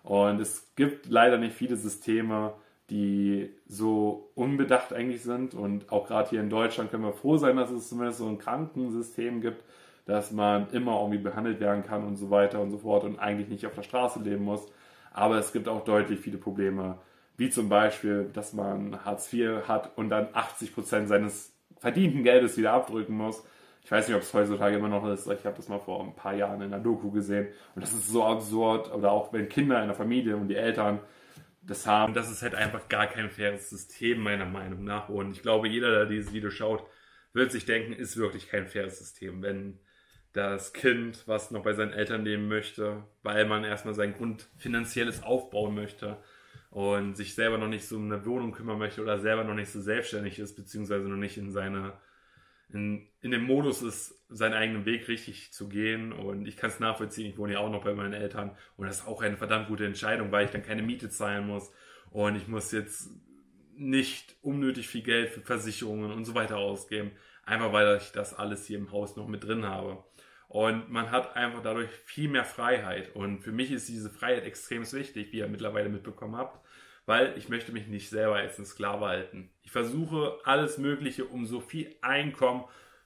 Und 0.02 0.40
es 0.40 0.66
gibt 0.76 1.10
leider 1.10 1.36
nicht 1.36 1.56
viele 1.56 1.76
Systeme, 1.76 2.54
die 2.88 3.50
so 3.66 4.30
unbedacht 4.34 4.94
eigentlich 4.94 5.22
sind. 5.22 5.52
Und 5.52 5.92
auch 5.92 6.06
gerade 6.06 6.30
hier 6.30 6.40
in 6.40 6.48
Deutschland 6.48 6.90
können 6.90 7.04
wir 7.04 7.12
froh 7.12 7.36
sein, 7.36 7.58
dass 7.58 7.70
es 7.70 7.90
zumindest 7.90 8.20
so 8.20 8.28
ein 8.28 8.38
Krankensystem 8.38 9.42
gibt, 9.42 9.62
dass 10.06 10.32
man 10.32 10.70
immer 10.70 10.98
irgendwie 11.00 11.18
behandelt 11.18 11.60
werden 11.60 11.84
kann 11.84 12.02
und 12.02 12.16
so 12.16 12.30
weiter 12.30 12.62
und 12.62 12.70
so 12.70 12.78
fort 12.78 13.04
und 13.04 13.18
eigentlich 13.18 13.48
nicht 13.50 13.66
auf 13.66 13.74
der 13.74 13.82
Straße 13.82 14.20
leben 14.20 14.44
muss. 14.44 14.66
Aber 15.12 15.36
es 15.36 15.52
gibt 15.52 15.68
auch 15.68 15.84
deutlich 15.84 16.20
viele 16.20 16.38
Probleme, 16.38 16.96
wie 17.38 17.48
zum 17.48 17.68
Beispiel, 17.68 18.28
dass 18.34 18.52
man 18.52 19.04
Hartz 19.04 19.32
IV 19.32 19.68
hat 19.68 19.96
und 19.96 20.10
dann 20.10 20.28
80 20.32 20.74
Prozent 20.74 21.08
seines 21.08 21.56
verdienten 21.78 22.24
Geldes 22.24 22.58
wieder 22.58 22.72
abdrücken 22.72 23.16
muss. 23.16 23.44
Ich 23.84 23.92
weiß 23.92 24.08
nicht, 24.08 24.16
ob 24.16 24.22
es 24.22 24.34
heutzutage 24.34 24.76
immer 24.76 24.88
noch 24.88 25.06
ist. 25.06 25.26
Ich 25.28 25.46
habe 25.46 25.56
das 25.56 25.68
mal 25.68 25.78
vor 25.78 26.04
ein 26.04 26.16
paar 26.16 26.34
Jahren 26.34 26.60
in 26.60 26.70
der 26.70 26.80
Doku 26.80 27.10
gesehen. 27.10 27.48
Und 27.74 27.82
das 27.82 27.92
ist 27.92 28.08
so 28.08 28.24
absurd. 28.24 28.92
Oder 28.92 29.12
auch 29.12 29.32
wenn 29.32 29.48
Kinder 29.48 29.80
in 29.80 29.86
der 29.86 29.96
Familie 29.96 30.36
und 30.36 30.48
die 30.48 30.56
Eltern 30.56 30.98
das 31.62 31.86
haben. 31.86 32.12
Das 32.12 32.30
ist 32.30 32.42
halt 32.42 32.56
einfach 32.56 32.88
gar 32.88 33.06
kein 33.06 33.30
faires 33.30 33.70
System, 33.70 34.20
meiner 34.20 34.44
Meinung 34.44 34.82
nach. 34.82 35.08
Und 35.08 35.30
ich 35.30 35.42
glaube, 35.42 35.68
jeder, 35.68 35.92
der 35.92 36.06
dieses 36.06 36.32
Video 36.32 36.50
schaut, 36.50 36.84
wird 37.32 37.52
sich 37.52 37.66
denken, 37.66 37.92
ist 37.92 38.16
wirklich 38.16 38.48
kein 38.48 38.66
faires 38.66 38.98
System. 38.98 39.42
Wenn 39.42 39.78
das 40.32 40.72
Kind, 40.72 41.22
was 41.26 41.52
noch 41.52 41.62
bei 41.62 41.72
seinen 41.72 41.92
Eltern 41.92 42.24
leben 42.24 42.48
möchte, 42.48 43.04
weil 43.22 43.46
man 43.46 43.64
erstmal 43.64 43.94
sein 43.94 44.14
Grundfinanzielles 44.14 45.22
aufbauen 45.22 45.74
möchte, 45.74 46.18
und 46.70 47.16
sich 47.16 47.34
selber 47.34 47.58
noch 47.58 47.68
nicht 47.68 47.86
so 47.86 47.96
um 47.96 48.10
eine 48.10 48.24
Wohnung 48.26 48.52
kümmern 48.52 48.78
möchte 48.78 49.02
oder 49.02 49.18
selber 49.18 49.44
noch 49.44 49.54
nicht 49.54 49.70
so 49.70 49.80
selbstständig 49.80 50.38
ist, 50.38 50.54
beziehungsweise 50.54 51.08
noch 51.08 51.16
nicht 51.16 51.38
in 51.38 51.50
seine, 51.50 51.94
in, 52.68 53.08
in 53.20 53.30
dem 53.30 53.44
Modus 53.44 53.82
ist, 53.82 54.14
seinen 54.28 54.54
eigenen 54.54 54.84
Weg 54.84 55.08
richtig 55.08 55.52
zu 55.52 55.68
gehen. 55.68 56.12
Und 56.12 56.46
ich 56.46 56.56
kann 56.56 56.70
es 56.70 56.80
nachvollziehen, 56.80 57.30
ich 57.30 57.38
wohne 57.38 57.54
ja 57.54 57.60
auch 57.60 57.70
noch 57.70 57.84
bei 57.84 57.94
meinen 57.94 58.12
Eltern 58.12 58.56
und 58.76 58.86
das 58.86 59.00
ist 59.00 59.06
auch 59.06 59.22
eine 59.22 59.36
verdammt 59.36 59.68
gute 59.68 59.86
Entscheidung, 59.86 60.30
weil 60.30 60.44
ich 60.44 60.50
dann 60.50 60.62
keine 60.62 60.82
Miete 60.82 61.08
zahlen 61.08 61.46
muss 61.46 61.72
und 62.10 62.36
ich 62.36 62.48
muss 62.48 62.72
jetzt 62.72 63.10
nicht 63.74 64.36
unnötig 64.42 64.88
viel 64.88 65.02
Geld 65.02 65.30
für 65.30 65.40
Versicherungen 65.40 66.10
und 66.12 66.24
so 66.24 66.34
weiter 66.34 66.58
ausgeben, 66.58 67.12
einfach 67.44 67.72
weil 67.72 67.96
ich 67.96 68.10
das 68.12 68.34
alles 68.34 68.66
hier 68.66 68.78
im 68.78 68.90
Haus 68.90 69.16
noch 69.16 69.28
mit 69.28 69.44
drin 69.44 69.64
habe. 69.64 70.04
Und 70.48 70.90
man 70.90 71.10
hat 71.10 71.36
einfach 71.36 71.62
dadurch 71.62 71.90
viel 72.06 72.28
mehr 72.28 72.44
Freiheit. 72.44 73.14
Und 73.14 73.40
für 73.40 73.52
mich 73.52 73.70
ist 73.70 73.88
diese 73.88 74.10
Freiheit 74.10 74.44
extrem 74.44 74.90
wichtig, 74.90 75.30
wie 75.30 75.38
ihr 75.38 75.46
mittlerweile 75.46 75.90
mitbekommen 75.90 76.36
habt, 76.36 76.66
weil 77.04 77.36
ich 77.36 77.50
möchte 77.50 77.70
mich 77.70 77.86
nicht 77.86 78.08
selber 78.08 78.36
als 78.36 78.58
ein 78.58 78.64
Sklave 78.64 79.06
halten. 79.06 79.50
Ich 79.62 79.70
versuche 79.70 80.38
alles 80.44 80.78
Mögliche, 80.78 81.26
um 81.26 81.44
so 81.44 81.60
viel 81.60 81.94
Einkommen 82.00 82.64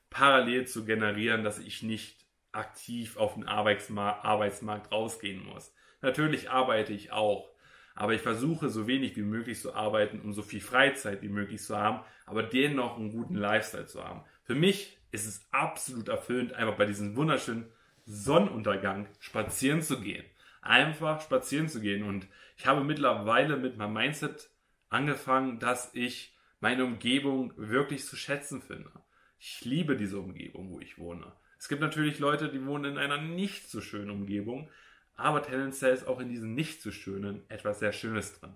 parallel 0.08 0.66
zu 0.66 0.84
generieren, 0.84 1.42
dass 1.42 1.58
ich 1.58 1.82
nicht 1.82 2.24
aktiv 2.52 3.16
auf 3.16 3.34
den 3.34 3.48
Arbeitsmarkt, 3.48 4.24
Arbeitsmarkt 4.24 4.92
rausgehen 4.92 5.44
muss. 5.44 5.74
Natürlich 6.00 6.50
arbeite 6.50 6.92
ich 6.92 7.10
auch. 7.10 7.50
Aber 7.94 8.14
ich 8.14 8.22
versuche 8.22 8.70
so 8.70 8.86
wenig 8.86 9.16
wie 9.16 9.22
möglich 9.22 9.60
zu 9.60 9.74
arbeiten, 9.74 10.20
um 10.20 10.32
so 10.32 10.42
viel 10.42 10.60
Freizeit 10.60 11.22
wie 11.22 11.28
möglich 11.28 11.60
zu 11.60 11.76
haben, 11.76 12.04
aber 12.24 12.42
dennoch 12.42 12.96
einen 12.96 13.10
guten 13.10 13.34
Lifestyle 13.34 13.86
zu 13.86 14.02
haben. 14.02 14.24
Für 14.44 14.54
mich 14.54 14.98
ist 15.12 15.26
es 15.26 15.46
absolut 15.52 16.08
erfüllend, 16.08 16.54
einfach 16.54 16.76
bei 16.76 16.86
diesem 16.86 17.14
wunderschönen 17.14 17.70
Sonnenuntergang 18.06 19.06
spazieren 19.20 19.82
zu 19.82 20.00
gehen. 20.00 20.24
Einfach 20.62 21.20
spazieren 21.20 21.68
zu 21.68 21.80
gehen. 21.80 22.02
Und 22.02 22.26
ich 22.56 22.66
habe 22.66 22.82
mittlerweile 22.82 23.56
mit 23.56 23.76
meinem 23.76 23.92
Mindset 23.92 24.50
angefangen, 24.88 25.58
dass 25.58 25.94
ich 25.94 26.36
meine 26.60 26.84
Umgebung 26.84 27.52
wirklich 27.56 28.04
zu 28.04 28.16
schätzen 28.16 28.62
finde. 28.62 28.90
Ich 29.38 29.64
liebe 29.64 29.96
diese 29.96 30.18
Umgebung, 30.18 30.70
wo 30.70 30.80
ich 30.80 30.98
wohne. 30.98 31.32
Es 31.58 31.68
gibt 31.68 31.80
natürlich 31.80 32.18
Leute, 32.18 32.48
die 32.48 32.64
wohnen 32.64 32.92
in 32.92 32.98
einer 32.98 33.20
nicht 33.20 33.70
so 33.70 33.80
schönen 33.80 34.10
Umgebung, 34.10 34.70
aber 35.14 35.42
tendenziell 35.42 35.92
ist 35.92 36.06
auch 36.06 36.20
in 36.20 36.28
diesen 36.28 36.54
nicht 36.54 36.82
so 36.82 36.90
schönen 36.90 37.44
etwas 37.48 37.80
sehr 37.80 37.92
Schönes 37.92 38.38
drin. 38.38 38.54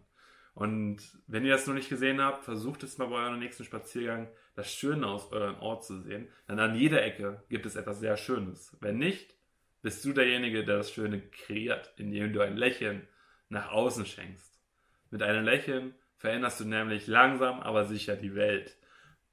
Und 0.54 1.02
wenn 1.26 1.44
ihr 1.44 1.52
das 1.52 1.66
noch 1.66 1.74
nicht 1.74 1.88
gesehen 1.88 2.20
habt, 2.20 2.44
versucht 2.44 2.82
es 2.82 2.98
mal 2.98 3.08
bei 3.08 3.16
eurem 3.16 3.38
nächsten 3.38 3.64
Spaziergang, 3.64 4.28
das 4.56 4.72
Schöne 4.72 5.06
aus 5.06 5.30
eurem 5.30 5.58
Ort 5.60 5.84
zu 5.84 6.00
sehen. 6.00 6.28
Denn 6.48 6.58
an 6.58 6.74
jeder 6.74 7.04
Ecke 7.04 7.44
gibt 7.48 7.66
es 7.66 7.76
etwas 7.76 8.00
sehr 8.00 8.16
Schönes. 8.16 8.76
Wenn 8.80 8.98
nicht, 8.98 9.36
bist 9.82 10.04
du 10.04 10.12
derjenige, 10.12 10.64
der 10.64 10.78
das 10.78 10.92
Schöne 10.92 11.20
kreiert, 11.20 11.92
indem 11.96 12.32
du 12.32 12.40
ein 12.40 12.56
Lächeln 12.56 13.06
nach 13.48 13.70
außen 13.70 14.06
schenkst. 14.06 14.58
Mit 15.10 15.22
einem 15.22 15.44
Lächeln 15.44 15.94
veränderst 16.16 16.58
du 16.58 16.64
nämlich 16.64 17.06
langsam, 17.06 17.60
aber 17.60 17.84
sicher 17.84 18.16
die 18.16 18.34
Welt. 18.34 18.76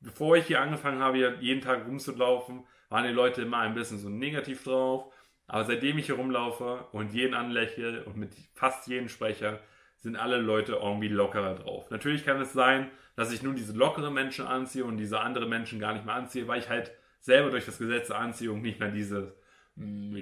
Bevor 0.01 0.35
ich 0.35 0.45
hier 0.45 0.61
angefangen 0.61 0.99
habe, 0.99 1.37
jeden 1.39 1.61
Tag 1.61 1.87
rumzulaufen, 1.87 2.67
waren 2.89 3.07
die 3.07 3.13
Leute 3.13 3.41
immer 3.41 3.59
ein 3.59 3.73
bisschen 3.73 3.97
so 3.97 4.09
negativ 4.09 4.63
drauf 4.63 5.11
aber 5.47 5.65
seitdem 5.65 5.97
ich 5.97 6.05
hier 6.07 6.15
rumlaufe 6.15 6.87
und 6.91 7.13
jeden 7.13 7.33
anlächle 7.33 8.05
und 8.05 8.17
mit 8.17 8.33
fast 8.53 8.87
jedem 8.87 9.09
spreche, 9.09 9.59
sind 10.03 10.17
alle 10.17 10.37
Leute 10.37 10.73
irgendwie 10.73 11.07
lockerer 11.07 11.55
drauf. 11.55 11.89
Natürlich 11.89 12.25
kann 12.25 12.39
es 12.41 12.51
sein, 12.51 12.91
dass 13.15 13.31
ich 13.31 13.41
nun 13.41 13.55
diese 13.55 13.71
lockeren 13.71 14.13
Menschen 14.13 14.45
anziehe 14.45 14.83
und 14.83 14.97
diese 14.97 15.21
anderen 15.21 15.47
Menschen 15.47 15.79
gar 15.79 15.93
nicht 15.93 16.05
mehr 16.05 16.15
anziehe, 16.15 16.45
weil 16.47 16.59
ich 16.59 16.67
halt 16.67 16.91
selber 17.21 17.51
durch 17.51 17.65
das 17.65 17.77
Gesetz 17.77 18.07
der 18.07 18.19
Anziehung 18.19 18.61
nicht 18.61 18.81
mehr 18.81 18.91
diese 18.91 19.33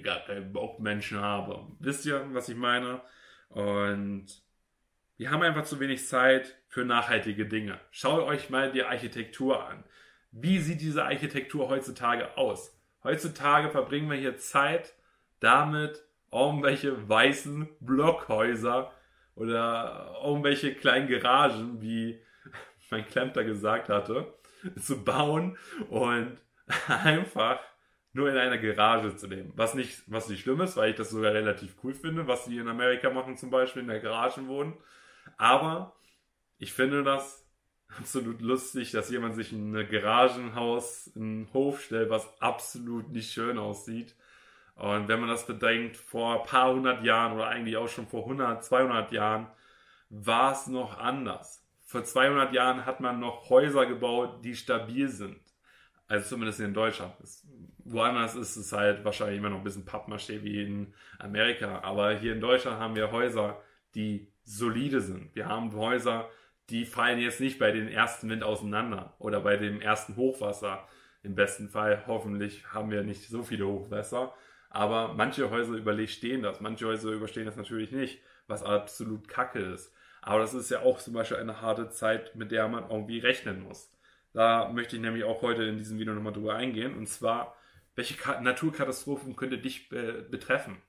gar 0.03 0.19
keinen 0.19 0.53
Bock 0.53 0.79
Menschen 0.79 1.19
habe. 1.19 1.65
Wisst 1.79 2.05
ihr, 2.05 2.23
was 2.31 2.47
ich 2.47 2.55
meine? 2.55 3.01
Und 3.49 4.27
wir 5.17 5.31
haben 5.31 5.41
einfach 5.41 5.65
zu 5.65 5.79
wenig 5.79 6.07
Zeit 6.07 6.55
für 6.67 6.85
nachhaltige 6.85 7.47
Dinge. 7.47 7.79
Schaut 7.89 8.23
euch 8.23 8.51
mal 8.51 8.71
die 8.71 8.83
Architektur 8.83 9.67
an. 9.67 9.83
Wie 10.31 10.59
sieht 10.59 10.79
diese 10.79 11.03
Architektur 11.03 11.69
heutzutage 11.69 12.37
aus? 12.37 12.79
Heutzutage 13.03 13.71
verbringen 13.71 14.09
wir 14.11 14.17
hier 14.17 14.37
Zeit 14.37 14.93
damit 15.39 16.03
irgendwelche 16.31 17.09
weißen 17.09 17.67
Blockhäuser 17.79 18.93
oder 19.35 20.15
irgendwelche 20.23 20.73
kleinen 20.75 21.07
Garagen, 21.07 21.81
wie 21.81 22.19
mein 22.89 23.07
Klempter 23.07 23.43
gesagt 23.43 23.89
hatte, 23.89 24.33
zu 24.79 25.03
bauen 25.03 25.57
und 25.89 26.37
einfach 26.87 27.59
nur 28.13 28.29
in 28.29 28.37
einer 28.37 28.57
Garage 28.57 29.15
zu 29.15 29.27
nehmen. 29.27 29.53
Was 29.55 29.73
nicht, 29.73 30.03
was 30.07 30.27
nicht 30.27 30.41
schlimm 30.41 30.61
ist, 30.61 30.75
weil 30.75 30.91
ich 30.91 30.97
das 30.97 31.11
sogar 31.11 31.33
relativ 31.33 31.75
cool 31.83 31.93
finde, 31.93 32.27
was 32.27 32.45
die 32.45 32.57
in 32.57 32.67
Amerika 32.67 33.09
machen, 33.09 33.37
zum 33.37 33.49
Beispiel 33.49 33.83
in 33.83 33.87
der 33.87 34.01
Garage 34.01 34.45
wohnen. 34.47 34.73
Aber 35.37 35.95
ich 36.57 36.73
finde 36.73 37.03
das 37.03 37.47
absolut 37.97 38.41
lustig, 38.41 38.91
dass 38.91 39.09
jemand 39.09 39.35
sich 39.35 39.53
in 39.53 39.75
ein 39.75 39.89
Garagenhaus, 39.89 41.07
in 41.07 41.21
einen 41.21 41.53
Hof 41.53 41.81
stellt, 41.81 42.09
was 42.09 42.27
absolut 42.41 43.09
nicht 43.11 43.31
schön 43.31 43.57
aussieht 43.57 44.15
und 44.75 45.07
wenn 45.07 45.19
man 45.19 45.29
das 45.29 45.45
bedenkt, 45.45 45.97
vor 45.97 46.41
ein 46.41 46.47
paar 46.47 46.73
hundert 46.73 47.03
Jahren 47.03 47.33
oder 47.33 47.47
eigentlich 47.47 47.77
auch 47.77 47.87
schon 47.87 48.07
vor 48.07 48.23
100, 48.23 48.63
200 48.63 49.11
Jahren, 49.11 49.47
war 50.09 50.53
es 50.53 50.67
noch 50.67 50.97
anders. 50.97 51.65
Vor 51.85 52.03
200 52.03 52.53
Jahren 52.53 52.85
hat 52.85 52.99
man 52.99 53.19
noch 53.19 53.49
Häuser 53.49 53.85
gebaut, 53.85 54.43
die 54.43 54.55
stabil 54.55 55.07
sind. 55.07 55.39
Also 56.07 56.29
zumindest 56.29 56.59
in 56.59 56.73
Deutschland. 56.73 57.13
woanders 57.85 58.35
ist 58.35 58.55
es 58.55 58.71
halt 58.73 59.05
wahrscheinlich 59.05 59.37
immer 59.37 59.49
noch 59.49 59.59
ein 59.59 59.63
bisschen 59.63 59.85
Pappmaché 59.85 60.43
wie 60.43 60.61
in 60.61 60.93
Amerika. 61.19 61.79
Aber 61.83 62.13
hier 62.17 62.33
in 62.33 62.41
Deutschland 62.41 62.79
haben 62.79 62.95
wir 62.95 63.11
Häuser, 63.11 63.61
die 63.95 64.31
solide 64.43 65.01
sind. 65.01 65.35
Wir 65.35 65.47
haben 65.47 65.73
Häuser, 65.73 66.29
die 66.69 66.85
fallen 66.85 67.19
jetzt 67.19 67.39
nicht 67.39 67.59
bei 67.59 67.71
den 67.71 67.87
ersten 67.87 68.29
Wind 68.29 68.43
auseinander 68.43 69.15
oder 69.19 69.41
bei 69.41 69.57
dem 69.57 69.81
ersten 69.81 70.15
Hochwasser. 70.15 70.87
Im 71.23 71.35
besten 71.35 71.69
Fall, 71.69 72.03
hoffentlich 72.07 72.65
haben 72.73 72.89
wir 72.89 73.03
nicht 73.03 73.29
so 73.29 73.43
viele 73.43 73.67
Hochwässer. 73.67 74.33
Aber 74.71 75.13
manche 75.13 75.49
Häuser 75.49 75.73
überstehen 75.73 76.41
das, 76.43 76.61
manche 76.61 76.87
Häuser 76.87 77.11
überstehen 77.11 77.45
das 77.45 77.57
natürlich 77.57 77.91
nicht, 77.91 78.19
was 78.47 78.63
absolut 78.63 79.27
kacke 79.27 79.59
ist. 79.59 79.93
Aber 80.21 80.39
das 80.39 80.53
ist 80.53 80.71
ja 80.71 80.81
auch 80.81 80.99
zum 80.99 81.13
Beispiel 81.13 81.37
eine 81.37 81.61
harte 81.61 81.89
Zeit, 81.89 82.35
mit 82.35 82.51
der 82.51 82.67
man 82.67 82.89
irgendwie 82.89 83.19
rechnen 83.19 83.63
muss. 83.63 83.91
Da 84.33 84.69
möchte 84.69 84.95
ich 84.95 85.01
nämlich 85.01 85.25
auch 85.25 85.41
heute 85.41 85.63
in 85.63 85.77
diesem 85.77 85.99
Video 85.99 86.13
nochmal 86.13 86.33
drüber 86.33 86.55
eingehen. 86.55 86.97
Und 86.97 87.07
zwar, 87.07 87.55
welche 87.95 88.15
Naturkatastrophen 88.41 89.35
könnte 89.35 89.57
dich 89.57 89.91
äh, 89.91 90.23
betreffen? 90.29 90.81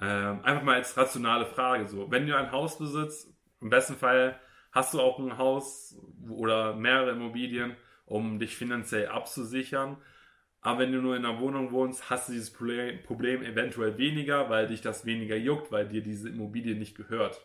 Ähm, 0.00 0.44
einfach 0.44 0.62
mal 0.62 0.76
als 0.76 0.96
rationale 0.96 1.46
Frage 1.46 1.88
so. 1.88 2.10
Wenn 2.10 2.26
du 2.26 2.36
ein 2.36 2.52
Haus 2.52 2.76
besitzt, 2.78 3.34
im 3.62 3.70
besten 3.70 3.94
Fall 3.94 4.38
hast 4.72 4.92
du 4.92 5.00
auch 5.00 5.18
ein 5.18 5.38
Haus 5.38 5.96
oder 6.28 6.74
mehrere 6.74 7.12
Immobilien, 7.12 7.76
um 8.04 8.38
dich 8.38 8.56
finanziell 8.56 9.08
abzusichern. 9.08 9.96
Aber 10.60 10.80
wenn 10.80 10.92
du 10.92 11.00
nur 11.00 11.16
in 11.16 11.24
einer 11.24 11.40
Wohnung 11.40 11.70
wohnst, 11.70 12.10
hast 12.10 12.28
du 12.28 12.32
dieses 12.32 12.52
Problem 12.52 13.42
eventuell 13.42 13.98
weniger, 13.98 14.50
weil 14.50 14.66
dich 14.66 14.80
das 14.80 15.06
weniger 15.06 15.36
juckt, 15.36 15.70
weil 15.70 15.86
dir 15.86 16.02
diese 16.02 16.28
Immobilie 16.28 16.74
nicht 16.74 16.96
gehört. 16.96 17.40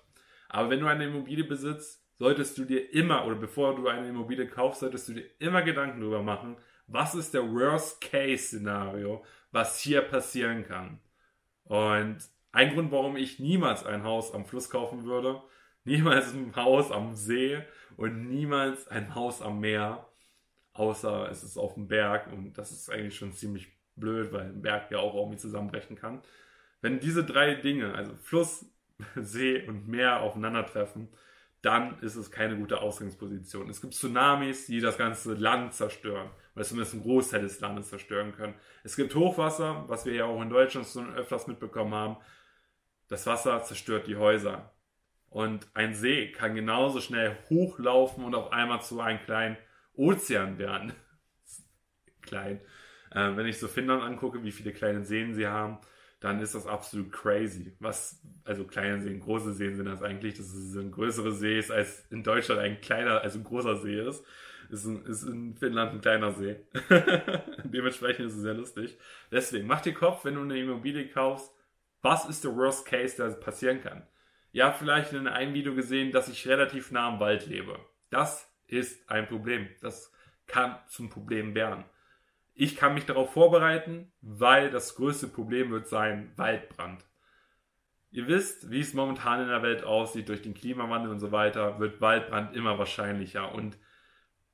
Aber 0.49 0.69
wenn 0.69 0.79
du 0.79 0.87
eine 0.87 1.05
Immobilie 1.05 1.43
besitzt, 1.43 2.03
solltest 2.17 2.57
du 2.57 2.65
dir 2.65 2.93
immer, 2.93 3.25
oder 3.25 3.35
bevor 3.35 3.75
du 3.75 3.87
eine 3.87 4.09
Immobilie 4.09 4.47
kaufst, 4.47 4.81
solltest 4.81 5.09
du 5.09 5.13
dir 5.13 5.25
immer 5.39 5.61
Gedanken 5.61 6.01
darüber 6.01 6.21
machen, 6.21 6.57
was 6.87 7.15
ist 7.15 7.33
der 7.33 7.43
Worst-Case-Szenario, 7.43 9.23
was 9.51 9.79
hier 9.79 10.01
passieren 10.01 10.65
kann. 10.65 10.99
Und 11.63 12.17
ein 12.51 12.73
Grund, 12.73 12.91
warum 12.91 13.15
ich 13.15 13.39
niemals 13.39 13.85
ein 13.85 14.03
Haus 14.03 14.33
am 14.33 14.45
Fluss 14.45 14.69
kaufen 14.69 15.05
würde, 15.05 15.41
niemals 15.83 16.33
ein 16.33 16.55
Haus 16.55 16.91
am 16.91 17.15
See 17.15 17.63
und 17.97 18.27
niemals 18.27 18.87
ein 18.87 19.15
Haus 19.15 19.41
am 19.41 19.59
Meer, 19.59 20.10
außer 20.73 21.29
es 21.29 21.43
ist 21.43 21.57
auf 21.57 21.73
dem 21.75 21.87
Berg 21.87 22.31
und 22.31 22.57
das 22.57 22.71
ist 22.71 22.89
eigentlich 22.89 23.15
schon 23.15 23.33
ziemlich 23.33 23.67
blöd, 23.95 24.31
weil 24.31 24.47
ein 24.47 24.61
Berg 24.61 24.91
ja 24.91 24.99
auch 24.99 25.15
irgendwie 25.15 25.37
zusammenbrechen 25.37 25.95
kann. 25.95 26.21
Wenn 26.81 26.99
diese 26.99 27.23
drei 27.23 27.55
Dinge, 27.55 27.93
also 27.93 28.13
Fluss, 28.21 28.65
See 29.15 29.65
und 29.67 29.87
Meer 29.87 30.21
aufeinandertreffen, 30.21 31.09
dann 31.61 31.99
ist 31.99 32.15
es 32.15 32.31
keine 32.31 32.57
gute 32.57 32.81
Ausgangsposition. 32.81 33.69
Es 33.69 33.81
gibt 33.81 33.93
Tsunamis, 33.93 34.65
die 34.65 34.79
das 34.79 34.97
ganze 34.97 35.35
Land 35.35 35.73
zerstören, 35.73 36.31
oder 36.55 36.65
zumindest 36.65 36.93
einen 36.93 37.03
Großteil 37.03 37.41
des 37.41 37.59
Landes 37.59 37.89
zerstören 37.89 38.33
können. 38.33 38.55
Es 38.83 38.95
gibt 38.95 39.13
Hochwasser, 39.13 39.85
was 39.87 40.05
wir 40.05 40.13
ja 40.13 40.25
auch 40.25 40.41
in 40.41 40.49
Deutschland 40.49 40.87
schon 40.87 41.13
öfters 41.13 41.45
mitbekommen 41.45 41.93
haben. 41.93 42.17
Das 43.09 43.27
Wasser 43.27 43.63
zerstört 43.63 44.07
die 44.07 44.15
Häuser. 44.15 44.71
Und 45.29 45.67
ein 45.75 45.93
See 45.93 46.31
kann 46.31 46.55
genauso 46.55 46.99
schnell 46.99 47.37
hochlaufen 47.49 48.25
und 48.25 48.35
auf 48.35 48.51
einmal 48.51 48.81
zu 48.81 48.99
einem 48.99 49.19
kleinen 49.19 49.57
Ozean 49.95 50.57
werden. 50.57 50.93
Klein. 52.21 52.61
Äh, 53.11 53.35
wenn 53.35 53.45
ich 53.45 53.59
so 53.59 53.67
Finnland 53.67 54.03
angucke, 54.03 54.43
wie 54.43 54.51
viele 54.51 54.71
kleine 54.71 55.03
Seen 55.03 55.33
sie 55.33 55.47
haben, 55.47 55.79
dann 56.21 56.39
ist 56.39 56.53
das 56.53 56.67
absolut 56.67 57.11
crazy. 57.11 57.75
Was, 57.79 58.21
also 58.45 58.63
kleine 58.63 59.01
Seen, 59.01 59.19
große 59.19 59.53
Seen 59.53 59.75
sind 59.75 59.87
das 59.87 60.03
eigentlich, 60.03 60.35
dass 60.35 60.53
es 60.53 60.75
ein 60.75 60.91
größere 60.91 61.31
See 61.31 61.57
ist, 61.57 61.71
als 61.71 62.05
in 62.11 62.23
Deutschland 62.23 62.61
ein 62.61 62.79
kleiner, 62.79 63.21
also 63.21 63.39
ein 63.39 63.43
großer 63.43 63.77
See 63.77 63.99
ist. 63.99 64.23
Ist 64.69 64.85
in, 64.85 65.05
ist 65.05 65.23
in 65.23 65.55
Finnland 65.57 65.93
ein 65.93 66.01
kleiner 66.01 66.31
See. 66.31 66.55
Dementsprechend 67.65 68.27
ist 68.27 68.35
es 68.35 68.41
sehr 68.41 68.53
lustig. 68.53 68.97
Deswegen, 69.31 69.67
mach 69.67 69.81
dir 69.81 69.93
Kopf, 69.93 70.23
wenn 70.23 70.35
du 70.35 70.41
eine 70.41 70.57
Immobilie 70.57 71.09
kaufst, 71.09 71.51
was 72.01 72.25
ist 72.29 72.43
der 72.43 72.55
Worst 72.55 72.85
Case, 72.85 73.17
der 73.17 73.29
passieren 73.35 73.81
kann? 73.81 74.07
Ja, 74.53 74.71
vielleicht 74.71 75.13
in 75.13 75.27
einem 75.27 75.53
Video 75.53 75.75
gesehen, 75.75 76.11
dass 76.11 76.29
ich 76.29 76.47
relativ 76.47 76.91
nah 76.91 77.07
am 77.07 77.19
Wald 77.19 77.47
lebe. 77.47 77.79
Das 78.09 78.50
ist 78.71 79.09
ein 79.09 79.27
Problem. 79.27 79.67
Das 79.81 80.11
kann 80.47 80.77
zum 80.87 81.09
Problem 81.09 81.53
werden. 81.53 81.83
Ich 82.53 82.75
kann 82.75 82.93
mich 82.93 83.05
darauf 83.05 83.31
vorbereiten, 83.33 84.11
weil 84.21 84.69
das 84.69 84.95
größte 84.95 85.27
Problem 85.27 85.71
wird 85.71 85.87
sein 85.87 86.31
Waldbrand. 86.37 87.05
Ihr 88.11 88.27
wisst, 88.27 88.69
wie 88.69 88.81
es 88.81 88.93
momentan 88.93 89.41
in 89.41 89.47
der 89.47 89.63
Welt 89.63 89.83
aussieht, 89.83 90.27
durch 90.27 90.41
den 90.41 90.53
Klimawandel 90.53 91.11
und 91.11 91.19
so 91.19 91.31
weiter, 91.31 91.79
wird 91.79 92.01
Waldbrand 92.01 92.55
immer 92.55 92.77
wahrscheinlicher. 92.77 93.53
Und 93.53 93.77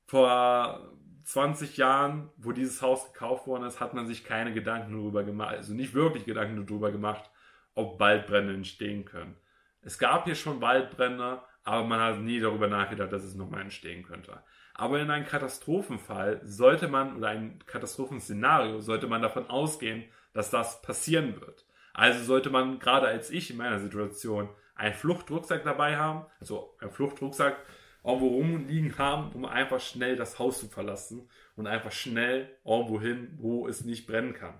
vor 0.06 0.92
20 1.24 1.76
Jahren, 1.76 2.30
wo 2.36 2.52
dieses 2.52 2.80
Haus 2.82 3.12
gekauft 3.12 3.46
worden 3.46 3.64
ist, 3.64 3.80
hat 3.80 3.94
man 3.94 4.06
sich 4.06 4.24
keine 4.24 4.54
Gedanken 4.54 4.92
darüber 4.92 5.24
gemacht, 5.24 5.56
also 5.56 5.74
nicht 5.74 5.92
wirklich 5.92 6.24
Gedanken 6.24 6.64
darüber 6.64 6.90
gemacht, 6.90 7.30
ob 7.74 8.00
Waldbrände 8.00 8.54
entstehen 8.54 9.04
können. 9.04 9.36
Es 9.82 9.98
gab 9.98 10.24
hier 10.24 10.34
schon 10.34 10.60
Waldbrände, 10.60 11.42
aber 11.68 11.86
man 11.86 12.00
hat 12.00 12.20
nie 12.20 12.40
darüber 12.40 12.66
nachgedacht, 12.66 13.12
dass 13.12 13.22
es 13.22 13.34
nochmal 13.34 13.60
entstehen 13.60 14.02
könnte. 14.02 14.42
Aber 14.72 14.98
in 15.00 15.10
einem 15.10 15.26
Katastrophenfall 15.26 16.40
sollte 16.42 16.88
man, 16.88 17.14
oder 17.14 17.28
ein 17.28 17.58
Katastrophenszenario, 17.66 18.80
sollte 18.80 19.06
man 19.06 19.20
davon 19.20 19.50
ausgehen, 19.50 20.04
dass 20.32 20.48
das 20.48 20.80
passieren 20.80 21.38
wird. 21.42 21.66
Also 21.92 22.24
sollte 22.24 22.48
man 22.48 22.78
gerade 22.78 23.06
als 23.06 23.28
ich 23.30 23.50
in 23.50 23.58
meiner 23.58 23.80
Situation 23.80 24.48
einen 24.76 24.94
Fluchtrucksack 24.94 25.62
dabei 25.62 25.98
haben, 25.98 26.24
also 26.40 26.74
einen 26.80 26.90
Fluchtrucksack 26.90 27.58
irgendwo 28.02 28.28
rumliegen 28.28 28.96
haben, 28.96 29.32
um 29.32 29.44
einfach 29.44 29.80
schnell 29.80 30.16
das 30.16 30.38
Haus 30.38 30.60
zu 30.60 30.68
verlassen 30.68 31.28
und 31.54 31.66
einfach 31.66 31.92
schnell 31.92 32.48
irgendwo 32.64 32.98
hin, 32.98 33.36
wo 33.36 33.68
es 33.68 33.84
nicht 33.84 34.06
brennen 34.06 34.32
kann. 34.32 34.54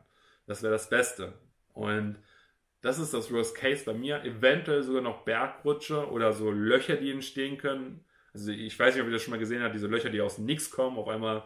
Das 0.46 0.62
wäre 0.62 0.74
das 0.74 0.90
Beste. 0.90 1.32
Und 1.72 2.18
das 2.80 2.98
ist 2.98 3.12
das 3.12 3.32
Worst 3.32 3.56
Case 3.56 3.84
bei 3.84 3.92
mir. 3.92 4.22
Eventuell 4.24 4.82
sogar 4.82 5.02
noch 5.02 5.24
Bergrutsche 5.24 6.08
oder 6.10 6.32
so 6.32 6.50
Löcher, 6.50 6.96
die 6.96 7.10
entstehen 7.10 7.58
können. 7.58 8.04
Also 8.32 8.52
ich 8.52 8.78
weiß 8.78 8.94
nicht, 8.94 9.02
ob 9.02 9.08
ihr 9.08 9.14
das 9.14 9.22
schon 9.22 9.32
mal 9.32 9.38
gesehen 9.38 9.62
habt, 9.62 9.74
diese 9.74 9.88
Löcher, 9.88 10.10
die 10.10 10.20
aus 10.20 10.38
Nix 10.38 10.70
kommen, 10.70 10.96
auf 10.96 11.08
einmal 11.08 11.44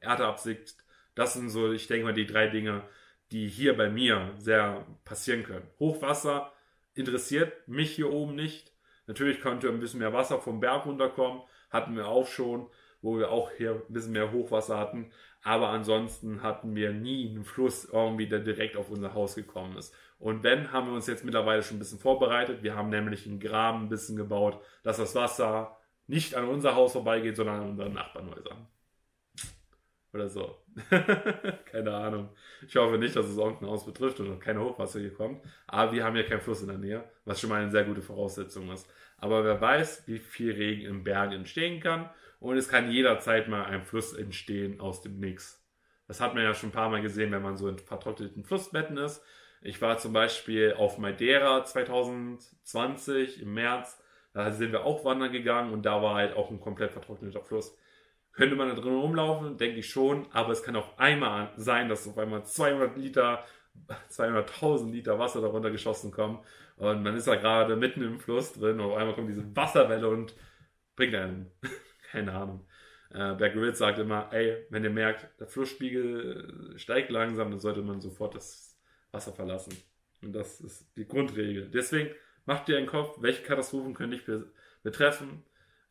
Erde 0.00 0.26
absickt. 0.26 0.74
Das 1.14 1.34
sind 1.34 1.50
so, 1.50 1.72
ich 1.72 1.86
denke 1.86 2.06
mal, 2.06 2.14
die 2.14 2.26
drei 2.26 2.48
Dinge, 2.48 2.82
die 3.30 3.48
hier 3.48 3.76
bei 3.76 3.88
mir 3.88 4.32
sehr 4.38 4.86
passieren 5.04 5.44
können. 5.44 5.66
Hochwasser 5.78 6.52
interessiert 6.94 7.68
mich 7.68 7.92
hier 7.92 8.10
oben 8.10 8.34
nicht. 8.34 8.72
Natürlich 9.06 9.40
könnte 9.40 9.68
ein 9.68 9.80
bisschen 9.80 10.00
mehr 10.00 10.12
Wasser 10.12 10.40
vom 10.40 10.60
Berg 10.60 10.86
runterkommen, 10.86 11.42
hatten 11.70 11.96
wir 11.96 12.08
auch 12.08 12.26
schon, 12.26 12.68
wo 13.00 13.18
wir 13.18 13.30
auch 13.30 13.50
hier 13.50 13.82
ein 13.88 13.92
bisschen 13.92 14.12
mehr 14.12 14.32
Hochwasser 14.32 14.78
hatten. 14.78 15.10
Aber 15.42 15.68
ansonsten 15.70 16.42
hatten 16.42 16.74
wir 16.76 16.92
nie 16.92 17.28
einen 17.28 17.44
Fluss 17.44 17.84
irgendwie, 17.84 18.28
der 18.28 18.38
direkt 18.38 18.76
auf 18.76 18.90
unser 18.90 19.12
Haus 19.12 19.34
gekommen 19.34 19.76
ist. 19.76 19.94
Und 20.22 20.44
wenn, 20.44 20.70
haben 20.70 20.86
wir 20.86 20.94
uns 20.94 21.08
jetzt 21.08 21.24
mittlerweile 21.24 21.64
schon 21.64 21.78
ein 21.78 21.80
bisschen 21.80 21.98
vorbereitet. 21.98 22.62
Wir 22.62 22.76
haben 22.76 22.90
nämlich 22.90 23.26
einen 23.26 23.40
Graben 23.40 23.82
ein 23.82 23.88
bisschen 23.88 24.14
gebaut, 24.14 24.62
dass 24.84 24.98
das 24.98 25.16
Wasser 25.16 25.76
nicht 26.06 26.36
an 26.36 26.46
unser 26.46 26.76
Haus 26.76 26.92
vorbeigeht, 26.92 27.34
sondern 27.34 27.60
an 27.60 27.70
unseren 27.70 27.92
Nachbarnhäusern. 27.92 28.68
Oder 30.12 30.28
so. 30.28 30.62
keine 31.64 31.92
Ahnung. 31.92 32.28
Ich 32.64 32.76
hoffe 32.76 32.98
nicht, 32.98 33.16
dass 33.16 33.26
es 33.26 33.36
irgendein 33.36 33.68
Haus 33.70 33.84
betrifft 33.84 34.20
und 34.20 34.38
keine 34.38 34.60
Hochwasser 34.60 35.00
hier 35.00 35.12
kommt. 35.12 35.42
Aber 35.66 35.90
wir 35.90 36.04
haben 36.04 36.14
ja 36.14 36.22
keinen 36.22 36.40
Fluss 36.40 36.62
in 36.62 36.68
der 36.68 36.78
Nähe, 36.78 37.10
was 37.24 37.40
schon 37.40 37.50
mal 37.50 37.60
eine 37.60 37.72
sehr 37.72 37.84
gute 37.84 38.02
Voraussetzung 38.02 38.70
ist. 38.70 38.88
Aber 39.16 39.42
wer 39.42 39.60
weiß, 39.60 40.06
wie 40.06 40.20
viel 40.20 40.52
Regen 40.52 40.86
im 40.86 41.02
Berg 41.02 41.32
entstehen 41.32 41.80
kann. 41.80 42.08
Und 42.38 42.56
es 42.58 42.68
kann 42.68 42.92
jederzeit 42.92 43.48
mal 43.48 43.64
ein 43.64 43.82
Fluss 43.82 44.12
entstehen 44.12 44.80
aus 44.80 45.02
dem 45.02 45.18
Nix. 45.18 45.60
Das 46.06 46.20
hat 46.20 46.34
man 46.34 46.44
ja 46.44 46.54
schon 46.54 46.68
ein 46.68 46.72
paar 46.72 46.90
Mal 46.90 47.02
gesehen, 47.02 47.32
wenn 47.32 47.42
man 47.42 47.56
so 47.56 47.68
in 47.68 47.78
vertrockneten 47.78 48.44
Flussbetten 48.44 48.98
ist. 48.98 49.20
Ich 49.64 49.80
war 49.80 49.96
zum 49.98 50.12
Beispiel 50.12 50.74
auf 50.76 50.98
Madeira 50.98 51.64
2020 51.64 53.42
im 53.42 53.54
März. 53.54 54.02
Da 54.32 54.50
sind 54.50 54.72
wir 54.72 54.84
auch 54.84 55.04
wandern 55.04 55.30
gegangen 55.30 55.72
und 55.72 55.86
da 55.86 56.02
war 56.02 56.16
halt 56.16 56.34
auch 56.34 56.50
ein 56.50 56.60
komplett 56.60 56.90
vertrockneter 56.90 57.42
Fluss. 57.42 57.76
Könnte 58.32 58.56
man 58.56 58.68
da 58.68 58.74
drin 58.74 58.96
rumlaufen? 58.96 59.58
Denke 59.58 59.78
ich 59.78 59.88
schon. 59.88 60.26
Aber 60.32 60.52
es 60.52 60.64
kann 60.64 60.74
auch 60.74 60.98
einmal 60.98 61.52
sein, 61.56 61.88
dass 61.88 62.08
auf 62.08 62.18
einmal 62.18 62.44
200 62.44 62.96
Liter, 62.96 63.44
200.000 64.10 64.90
Liter 64.90 65.18
Wasser 65.20 65.40
darunter 65.40 65.70
geschossen 65.70 66.10
kommen. 66.10 66.40
Und 66.76 67.04
man 67.04 67.14
ist 67.14 67.28
da 67.28 67.36
gerade 67.36 67.76
mitten 67.76 68.02
im 68.02 68.18
Fluss 68.18 68.54
drin 68.54 68.80
und 68.80 68.90
auf 68.90 68.96
einmal 68.96 69.14
kommt 69.14 69.28
diese 69.28 69.54
Wasserwelle 69.54 70.08
und 70.08 70.34
bringt 70.96 71.14
einen. 71.14 71.52
Keine 72.10 72.32
Ahnung. 72.32 72.66
Äh, 73.10 73.34
Bear 73.34 73.74
sagt 73.74 73.98
immer, 73.98 74.28
ey, 74.32 74.66
wenn 74.70 74.82
ihr 74.82 74.90
merkt, 74.90 75.28
der 75.38 75.46
Flussspiegel 75.46 76.74
steigt 76.76 77.10
langsam, 77.10 77.50
dann 77.50 77.60
sollte 77.60 77.82
man 77.82 78.00
sofort 78.00 78.34
das 78.34 78.71
Wasser 79.12 79.32
verlassen. 79.32 79.76
Und 80.22 80.32
das 80.32 80.60
ist 80.60 80.96
die 80.96 81.06
Grundregel. 81.06 81.68
Deswegen 81.68 82.10
macht 82.44 82.68
dir 82.68 82.78
einen 82.78 82.86
Kopf, 82.86 83.16
welche 83.20 83.42
Katastrophen 83.42 83.94
können 83.94 84.12
dich 84.12 84.24
betreffen. 84.82 85.44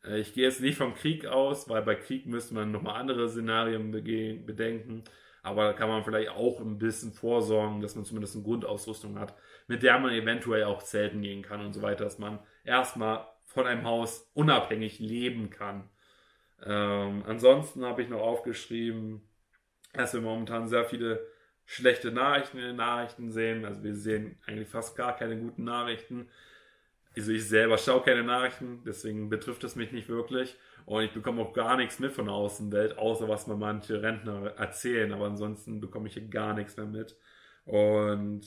Äh, 0.04 0.20
ich 0.20 0.34
gehe 0.34 0.44
jetzt 0.44 0.60
nicht 0.60 0.76
vom 0.76 0.94
Krieg 0.94 1.26
aus, 1.26 1.68
weil 1.68 1.82
bei 1.82 1.94
Krieg 1.94 2.26
müsste 2.26 2.54
man 2.54 2.72
nochmal 2.72 3.00
andere 3.00 3.28
Szenarien 3.28 3.90
bedenken. 3.90 5.04
Aber 5.42 5.64
da 5.64 5.72
kann 5.72 5.88
man 5.88 6.04
vielleicht 6.04 6.30
auch 6.30 6.60
ein 6.60 6.78
bisschen 6.78 7.12
vorsorgen, 7.12 7.80
dass 7.80 7.96
man 7.96 8.04
zumindest 8.04 8.36
eine 8.36 8.44
Grundausrüstung 8.44 9.18
hat, 9.18 9.34
mit 9.66 9.82
der 9.82 9.98
man 9.98 10.12
eventuell 10.12 10.64
auch 10.64 10.82
zelten 10.82 11.20
gehen 11.20 11.42
kann 11.42 11.64
und 11.64 11.72
so 11.72 11.82
weiter, 11.82 12.04
dass 12.04 12.18
man 12.18 12.38
erstmal 12.64 13.26
von 13.46 13.66
einem 13.66 13.84
Haus 13.84 14.30
unabhängig 14.34 15.00
leben 15.00 15.50
kann. 15.50 15.90
Ähm, 16.64 17.24
ansonsten 17.26 17.84
habe 17.84 18.02
ich 18.02 18.08
noch 18.08 18.20
aufgeschrieben, 18.20 19.28
dass 19.92 20.14
wir 20.14 20.20
momentan 20.20 20.68
sehr 20.68 20.84
viele 20.84 21.26
schlechte 21.64 22.12
Nachrichten 22.12 22.58
in 22.58 22.64
den 22.64 22.76
Nachrichten 22.76 23.30
sehen. 23.30 23.64
Also 23.64 23.82
wir 23.82 23.94
sehen 23.94 24.38
eigentlich 24.46 24.68
fast 24.68 24.96
gar 24.96 25.16
keine 25.16 25.36
guten 25.38 25.64
Nachrichten. 25.64 26.28
Also 27.16 27.32
ich 27.32 27.46
selber 27.46 27.76
schaue 27.76 28.02
keine 28.02 28.24
Nachrichten, 28.24 28.82
deswegen 28.86 29.28
betrifft 29.28 29.64
es 29.64 29.76
mich 29.76 29.92
nicht 29.92 30.08
wirklich. 30.08 30.56
Und 30.86 31.04
ich 31.04 31.12
bekomme 31.12 31.42
auch 31.42 31.52
gar 31.52 31.76
nichts 31.76 31.98
mit 31.98 32.12
von 32.12 32.26
der 32.26 32.34
Außenwelt, 32.34 32.98
außer 32.98 33.28
was 33.28 33.46
mir 33.46 33.56
manche 33.56 34.02
Rentner 34.02 34.54
erzählen. 34.56 35.12
Aber 35.12 35.26
ansonsten 35.26 35.80
bekomme 35.80 36.08
ich 36.08 36.14
hier 36.14 36.28
gar 36.28 36.54
nichts 36.54 36.76
mehr 36.76 36.86
mit. 36.86 37.16
Und 37.64 38.42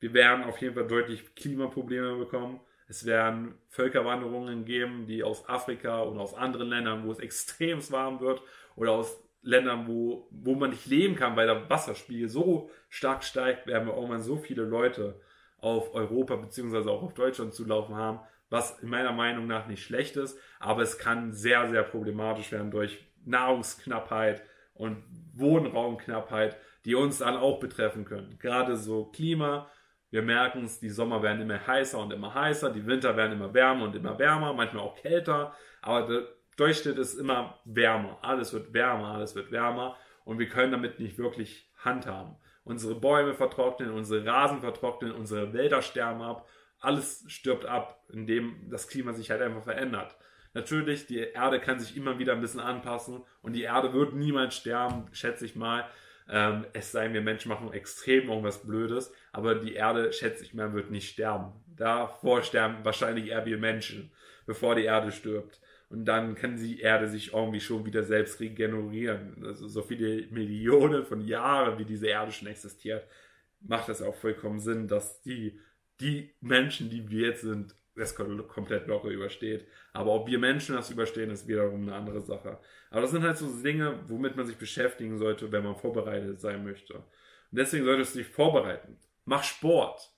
wir 0.00 0.14
werden 0.14 0.44
auf 0.44 0.58
jeden 0.58 0.74
Fall 0.74 0.86
deutlich 0.86 1.34
Klimaprobleme 1.34 2.16
bekommen. 2.16 2.60
Es 2.88 3.06
werden 3.06 3.54
Völkerwanderungen 3.68 4.64
geben, 4.64 5.06
die 5.06 5.22
aus 5.22 5.48
Afrika 5.48 6.00
und 6.02 6.18
aus 6.18 6.34
anderen 6.34 6.68
Ländern, 6.68 7.06
wo 7.06 7.12
es 7.12 7.18
extrem 7.20 7.78
warm 7.90 8.20
wird, 8.20 8.42
oder 8.76 8.92
aus 8.92 9.21
Ländern, 9.42 9.86
wo, 9.88 10.28
wo 10.30 10.54
man 10.54 10.70
nicht 10.70 10.86
leben 10.86 11.16
kann, 11.16 11.36
weil 11.36 11.46
der 11.46 11.68
Wasserspiegel 11.68 12.28
so 12.28 12.70
stark 12.88 13.24
steigt, 13.24 13.66
werden 13.66 13.88
wir 13.88 13.94
irgendwann 13.94 14.22
so 14.22 14.36
viele 14.36 14.62
Leute 14.62 15.20
auf 15.58 15.94
Europa 15.94 16.36
beziehungsweise 16.36 16.90
auch 16.90 17.02
auf 17.02 17.14
Deutschland 17.14 17.54
zulaufen 17.54 17.96
haben, 17.96 18.20
was 18.50 18.80
in 18.80 18.88
meiner 18.88 19.12
Meinung 19.12 19.46
nach 19.46 19.66
nicht 19.66 19.82
schlecht 19.82 20.16
ist, 20.16 20.38
aber 20.60 20.82
es 20.82 20.98
kann 20.98 21.32
sehr, 21.32 21.68
sehr 21.70 21.82
problematisch 21.82 22.52
werden 22.52 22.70
durch 22.70 23.04
Nahrungsknappheit 23.24 24.42
und 24.74 25.02
Wohnraumknappheit, 25.34 26.56
die 26.84 26.94
uns 26.94 27.18
dann 27.18 27.36
auch 27.36 27.60
betreffen 27.60 28.04
können. 28.04 28.38
Gerade 28.38 28.76
so 28.76 29.06
Klima, 29.06 29.70
wir 30.10 30.22
merken 30.22 30.64
es, 30.64 30.80
die 30.80 30.90
Sommer 30.90 31.22
werden 31.22 31.40
immer 31.40 31.66
heißer 31.66 31.98
und 31.98 32.12
immer 32.12 32.34
heißer, 32.34 32.70
die 32.70 32.86
Winter 32.86 33.16
werden 33.16 33.32
immer 33.32 33.54
wärmer 33.54 33.84
und 33.84 33.96
immer 33.96 34.18
wärmer, 34.18 34.52
manchmal 34.52 34.84
auch 34.84 34.96
kälter, 34.96 35.54
aber 35.80 36.26
Durchschnitt 36.56 36.98
ist 36.98 37.14
immer 37.14 37.58
wärmer. 37.64 38.18
Alles 38.22 38.52
wird 38.52 38.72
wärmer, 38.72 39.08
alles 39.08 39.34
wird 39.34 39.50
wärmer 39.50 39.96
und 40.24 40.38
wir 40.38 40.48
können 40.48 40.72
damit 40.72 41.00
nicht 41.00 41.18
wirklich 41.18 41.70
handhaben 41.76 42.36
unsere 42.64 42.94
Bäume 42.94 43.34
vertrocknen, 43.34 43.90
unsere 43.90 44.24
Rasen 44.24 44.60
vertrocknen, 44.60 45.12
unsere 45.12 45.52
Wälder 45.52 45.82
sterben 45.82 46.22
ab, 46.22 46.48
alles 46.80 47.24
stirbt 47.28 47.66
ab, 47.66 48.04
indem 48.12 48.68
das 48.70 48.88
Klima 48.88 49.12
sich 49.12 49.30
halt 49.30 49.42
einfach 49.42 49.64
verändert. 49.64 50.16
Natürlich, 50.54 51.06
die 51.06 51.18
Erde 51.18 51.60
kann 51.60 51.80
sich 51.80 51.96
immer 51.96 52.18
wieder 52.18 52.34
ein 52.34 52.40
bisschen 52.40 52.60
anpassen 52.60 53.22
und 53.40 53.54
die 53.54 53.62
Erde 53.62 53.92
wird 53.92 54.14
niemals 54.14 54.54
sterben, 54.54 55.06
schätze 55.12 55.46
ich 55.46 55.56
mal. 55.56 55.88
Ähm, 56.28 56.66
es 56.72 56.92
sei 56.92 57.12
wir 57.12 57.22
Menschen 57.22 57.48
machen 57.48 57.72
extrem 57.72 58.28
irgendwas 58.28 58.64
Blödes, 58.64 59.12
aber 59.32 59.54
die 59.54 59.74
Erde, 59.74 60.12
schätze 60.12 60.44
ich 60.44 60.54
mal, 60.54 60.72
wird 60.72 60.90
nicht 60.90 61.08
sterben. 61.08 61.52
Davor 61.66 62.42
sterben 62.42 62.84
wahrscheinlich 62.84 63.28
eher 63.28 63.46
wir 63.46 63.58
Menschen, 63.58 64.12
bevor 64.46 64.74
die 64.74 64.84
Erde 64.84 65.10
stirbt. 65.10 65.60
Und 65.92 66.06
dann 66.06 66.34
kann 66.34 66.56
die 66.56 66.80
Erde 66.80 67.06
sich 67.06 67.34
irgendwie 67.34 67.60
schon 67.60 67.84
wieder 67.84 68.02
selbst 68.02 68.40
regenerieren. 68.40 69.44
Also 69.44 69.68
so 69.68 69.82
viele 69.82 70.26
Millionen 70.30 71.04
von 71.04 71.20
Jahren, 71.20 71.78
wie 71.78 71.84
diese 71.84 72.06
Erde 72.06 72.32
schon 72.32 72.48
existiert, 72.48 73.06
macht 73.60 73.90
das 73.90 74.00
auch 74.00 74.14
vollkommen 74.14 74.58
Sinn, 74.58 74.88
dass 74.88 75.20
die, 75.20 75.60
die 76.00 76.34
Menschen, 76.40 76.88
die 76.88 77.10
wir 77.10 77.28
jetzt 77.28 77.42
sind, 77.42 77.76
das 77.94 78.14
komplett 78.14 78.86
locker 78.86 79.08
übersteht. 79.08 79.66
Aber 79.92 80.12
ob 80.12 80.26
wir 80.26 80.38
Menschen 80.38 80.76
das 80.76 80.90
überstehen, 80.90 81.30
ist 81.30 81.46
wiederum 81.46 81.82
eine 81.82 81.94
andere 81.94 82.22
Sache. 82.22 82.58
Aber 82.90 83.02
das 83.02 83.10
sind 83.10 83.22
halt 83.22 83.36
so 83.36 83.62
Dinge, 83.62 84.00
womit 84.06 84.34
man 84.34 84.46
sich 84.46 84.56
beschäftigen 84.56 85.18
sollte, 85.18 85.52
wenn 85.52 85.62
man 85.62 85.76
vorbereitet 85.76 86.40
sein 86.40 86.64
möchte. 86.64 86.94
Und 86.94 87.04
deswegen 87.50 87.84
solltest 87.84 88.14
du 88.14 88.20
dich 88.20 88.28
vorbereiten. 88.28 88.98
Mach 89.26 89.44
Sport. 89.44 90.10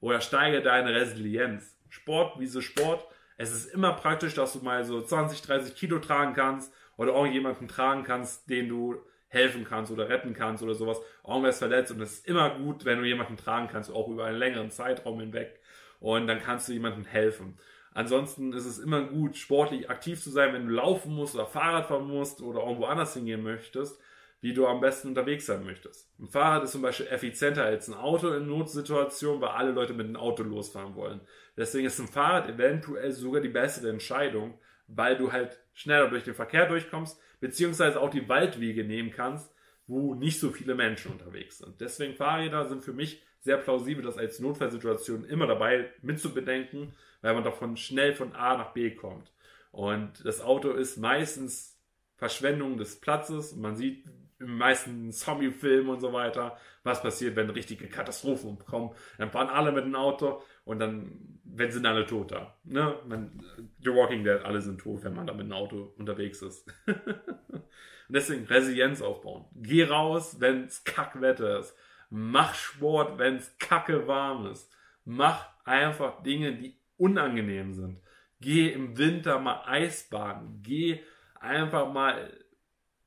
Oder 0.00 0.20
steige 0.20 0.60
deine 0.60 0.92
Resilienz. 0.92 1.78
Sport, 1.88 2.40
wie 2.40 2.46
so 2.46 2.60
Sport, 2.60 3.06
es 3.40 3.52
ist 3.52 3.72
immer 3.72 3.94
praktisch, 3.94 4.34
dass 4.34 4.52
du 4.52 4.58
mal 4.58 4.84
so 4.84 5.00
20, 5.00 5.40
30 5.40 5.74
Kilo 5.74 5.98
tragen 5.98 6.34
kannst 6.34 6.74
oder 6.98 7.14
auch 7.14 7.24
jemanden 7.26 7.68
tragen 7.68 8.04
kannst, 8.04 8.50
den 8.50 8.68
du 8.68 8.96
helfen 9.28 9.64
kannst 9.64 9.90
oder 9.90 10.10
retten 10.10 10.34
kannst 10.34 10.62
oder 10.62 10.74
sowas. 10.74 11.00
Irgendwer 11.26 11.48
ist 11.48 11.58
verletzt 11.58 11.90
und 11.90 12.02
es 12.02 12.18
ist 12.18 12.26
immer 12.26 12.50
gut, 12.50 12.84
wenn 12.84 12.98
du 12.98 13.06
jemanden 13.06 13.38
tragen 13.38 13.68
kannst, 13.72 13.90
auch 13.90 14.08
über 14.08 14.26
einen 14.26 14.36
längeren 14.36 14.70
Zeitraum 14.70 15.20
hinweg. 15.20 15.58
Und 16.00 16.26
dann 16.26 16.40
kannst 16.42 16.68
du 16.68 16.74
jemandem 16.74 17.06
helfen. 17.06 17.58
Ansonsten 17.94 18.52
ist 18.52 18.66
es 18.66 18.78
immer 18.78 19.04
gut, 19.04 19.38
sportlich 19.38 19.88
aktiv 19.88 20.22
zu 20.22 20.28
sein, 20.28 20.52
wenn 20.52 20.66
du 20.66 20.74
laufen 20.74 21.14
musst 21.14 21.34
oder 21.34 21.46
Fahrrad 21.46 21.86
fahren 21.86 22.08
musst 22.08 22.42
oder 22.42 22.60
irgendwo 22.60 22.84
anders 22.84 23.14
hingehen 23.14 23.42
möchtest, 23.42 23.98
wie 24.40 24.54
du 24.54 24.66
am 24.66 24.80
besten 24.80 25.08
unterwegs 25.08 25.46
sein 25.46 25.64
möchtest. 25.64 26.08
Ein 26.18 26.28
Fahrrad 26.28 26.64
ist 26.64 26.72
zum 26.72 26.82
Beispiel 26.82 27.08
effizienter 27.08 27.64
als 27.64 27.88
ein 27.88 27.94
Auto 27.94 28.32
in 28.32 28.46
Notsituationen, 28.46 29.40
weil 29.40 29.50
alle 29.50 29.72
Leute 29.72 29.92
mit 29.92 30.06
einem 30.06 30.16
Auto 30.16 30.42
losfahren 30.42 30.94
wollen. 30.94 31.20
Deswegen 31.56 31.86
ist 31.86 31.98
ein 31.98 32.08
Fahrrad 32.08 32.48
eventuell 32.48 33.12
sogar 33.12 33.42
die 33.42 33.48
bessere 33.48 33.90
Entscheidung, 33.90 34.58
weil 34.86 35.16
du 35.16 35.32
halt 35.32 35.58
schneller 35.74 36.08
durch 36.08 36.24
den 36.24 36.34
Verkehr 36.34 36.66
durchkommst, 36.66 37.20
beziehungsweise 37.40 38.00
auch 38.00 38.10
die 38.10 38.28
Waldwege 38.28 38.84
nehmen 38.84 39.10
kannst, 39.10 39.54
wo 39.86 40.14
nicht 40.14 40.40
so 40.40 40.50
viele 40.50 40.74
Menschen 40.74 41.12
unterwegs 41.12 41.58
sind. 41.58 41.80
Deswegen 41.80 42.14
Fahrräder 42.14 42.66
sind 42.68 42.82
für 42.82 42.92
mich 42.92 43.22
sehr 43.40 43.56
plausibel, 43.56 44.04
das 44.04 44.18
als 44.18 44.38
Notfallsituation 44.38 45.24
immer 45.24 45.46
dabei 45.46 45.90
mitzubedenken, 46.02 46.94
weil 47.22 47.34
man 47.34 47.44
davon 47.44 47.76
schnell 47.76 48.14
von 48.14 48.34
A 48.34 48.56
nach 48.56 48.72
B 48.72 48.94
kommt. 48.94 49.32
Und 49.72 50.24
das 50.24 50.40
Auto 50.40 50.70
ist 50.70 50.96
meistens 50.96 51.78
Verschwendung 52.16 52.76
des 52.76 53.00
Platzes. 53.00 53.56
Man 53.56 53.76
sieht, 53.76 54.04
im 54.40 54.56
meisten 54.56 55.12
Zombie-Filmen 55.12 55.90
und 55.90 56.00
so 56.00 56.12
weiter, 56.12 56.56
was 56.82 57.02
passiert, 57.02 57.36
wenn 57.36 57.50
richtige 57.50 57.88
Katastrophen 57.88 58.58
kommen. 58.58 58.90
Dann 59.18 59.30
fahren 59.30 59.48
alle 59.48 59.70
mit 59.70 59.84
dem 59.84 59.94
Auto 59.94 60.42
und 60.64 60.78
dann, 60.78 61.38
wenn 61.44 61.70
sind 61.70 61.86
alle 61.86 62.06
tot 62.06 62.32
da. 62.32 62.56
Ne? 62.64 62.94
Man, 63.06 63.42
The 63.80 63.90
Walking 63.90 64.24
Dead, 64.24 64.40
alle 64.42 64.62
sind 64.62 64.80
tot, 64.80 65.04
wenn 65.04 65.14
man 65.14 65.26
da 65.26 65.34
mit 65.34 65.46
dem 65.46 65.52
Auto 65.52 65.94
unterwegs 65.98 66.40
ist. 66.40 66.66
und 66.86 67.62
deswegen 68.08 68.46
Resilienz 68.46 69.02
aufbauen. 69.02 69.44
Geh 69.54 69.84
raus, 69.84 70.36
wenn 70.40 70.64
es 70.64 70.84
Kackwetter 70.84 71.60
ist. 71.60 71.76
Mach 72.08 72.54
Sport, 72.54 73.18
wenn 73.18 73.36
es 73.36 73.56
kacke 73.58 74.08
warm 74.08 74.46
ist. 74.46 74.74
Mach 75.04 75.46
einfach 75.64 76.22
Dinge, 76.22 76.56
die 76.56 76.76
unangenehm 76.96 77.72
sind. 77.72 78.00
Geh 78.40 78.72
im 78.72 78.98
Winter 78.98 79.38
mal 79.38 79.62
Eisbaden. 79.66 80.60
Geh 80.62 81.00
einfach 81.38 81.92
mal 81.92 82.32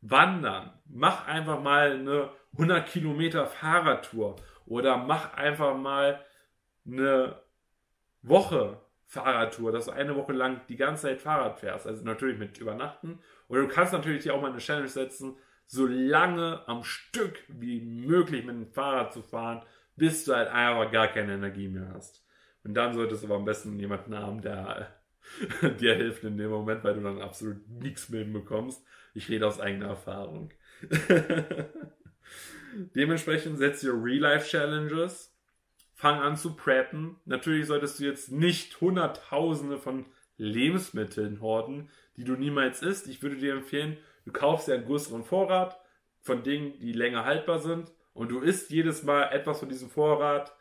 wandern. 0.03 0.73
Mach 0.85 1.27
einfach 1.27 1.61
mal 1.61 1.93
eine 1.93 2.29
100 2.53 2.87
Kilometer 2.87 3.47
Fahrradtour. 3.47 4.35
Oder 4.65 4.97
mach 4.97 5.33
einfach 5.33 5.75
mal 5.75 6.23
eine 6.85 7.41
Woche 8.21 8.79
Fahrradtour, 9.05 9.71
dass 9.71 9.85
du 9.85 9.91
eine 9.91 10.15
Woche 10.15 10.33
lang 10.33 10.61
die 10.67 10.75
ganze 10.75 11.03
Zeit 11.03 11.21
Fahrrad 11.21 11.59
fährst. 11.59 11.87
Also 11.87 12.03
natürlich 12.03 12.37
mit 12.37 12.57
Übernachten. 12.57 13.19
Oder 13.47 13.61
du 13.61 13.67
kannst 13.67 13.93
natürlich 13.93 14.29
auch 14.31 14.41
mal 14.41 14.51
eine 14.51 14.59
Challenge 14.59 14.87
setzen, 14.87 15.37
so 15.65 15.85
lange 15.85 16.67
am 16.67 16.83
Stück 16.83 17.43
wie 17.47 17.81
möglich 17.81 18.45
mit 18.45 18.55
dem 18.55 18.67
Fahrrad 18.67 19.13
zu 19.13 19.21
fahren, 19.21 19.63
bis 19.95 20.25
du 20.25 20.35
halt 20.35 20.49
einfach 20.49 20.91
gar 20.91 21.07
keine 21.07 21.33
Energie 21.33 21.67
mehr 21.67 21.91
hast. 21.93 22.25
Und 22.63 22.73
dann 22.73 22.93
solltest 22.93 23.23
du 23.23 23.27
aber 23.27 23.35
am 23.35 23.45
besten 23.45 23.77
jemanden 23.79 24.17
haben, 24.17 24.41
der 24.41 25.02
dir 25.79 25.95
hilft 25.95 26.23
in 26.23 26.37
dem 26.37 26.49
Moment, 26.49 26.83
weil 26.83 26.95
du 26.95 27.01
dann 27.01 27.21
absolut 27.21 27.67
nichts 27.69 28.09
mehr 28.09 28.25
bekommst. 28.25 28.83
Ich 29.13 29.29
rede 29.29 29.47
aus 29.47 29.59
eigener 29.59 29.87
Erfahrung. 29.87 30.51
Dementsprechend 32.95 33.57
setzt 33.59 33.83
dir 33.83 33.93
Real-Life-Challenges. 33.93 35.35
Fang 35.93 36.19
an 36.19 36.35
zu 36.35 36.55
preppen. 36.55 37.17
Natürlich 37.25 37.67
solltest 37.67 37.99
du 37.99 38.05
jetzt 38.05 38.31
nicht 38.31 38.81
Hunderttausende 38.81 39.77
von 39.77 40.05
Lebensmitteln 40.37 41.39
horten, 41.41 41.89
die 42.17 42.23
du 42.23 42.33
niemals 42.33 42.81
isst. 42.81 43.07
Ich 43.07 43.21
würde 43.21 43.37
dir 43.37 43.53
empfehlen, 43.53 43.97
du 44.25 44.31
kaufst 44.31 44.67
dir 44.67 44.73
einen 44.73 44.85
größeren 44.85 45.23
Vorrat 45.23 45.79
von 46.21 46.43
Dingen, 46.43 46.79
die 46.79 46.93
länger 46.93 47.25
haltbar 47.25 47.59
sind 47.59 47.91
und 48.13 48.31
du 48.31 48.39
isst 48.39 48.69
jedes 48.69 49.03
Mal 49.03 49.29
etwas 49.31 49.59
von 49.59 49.69
diesem 49.69 49.89
Vorrat 49.89 50.55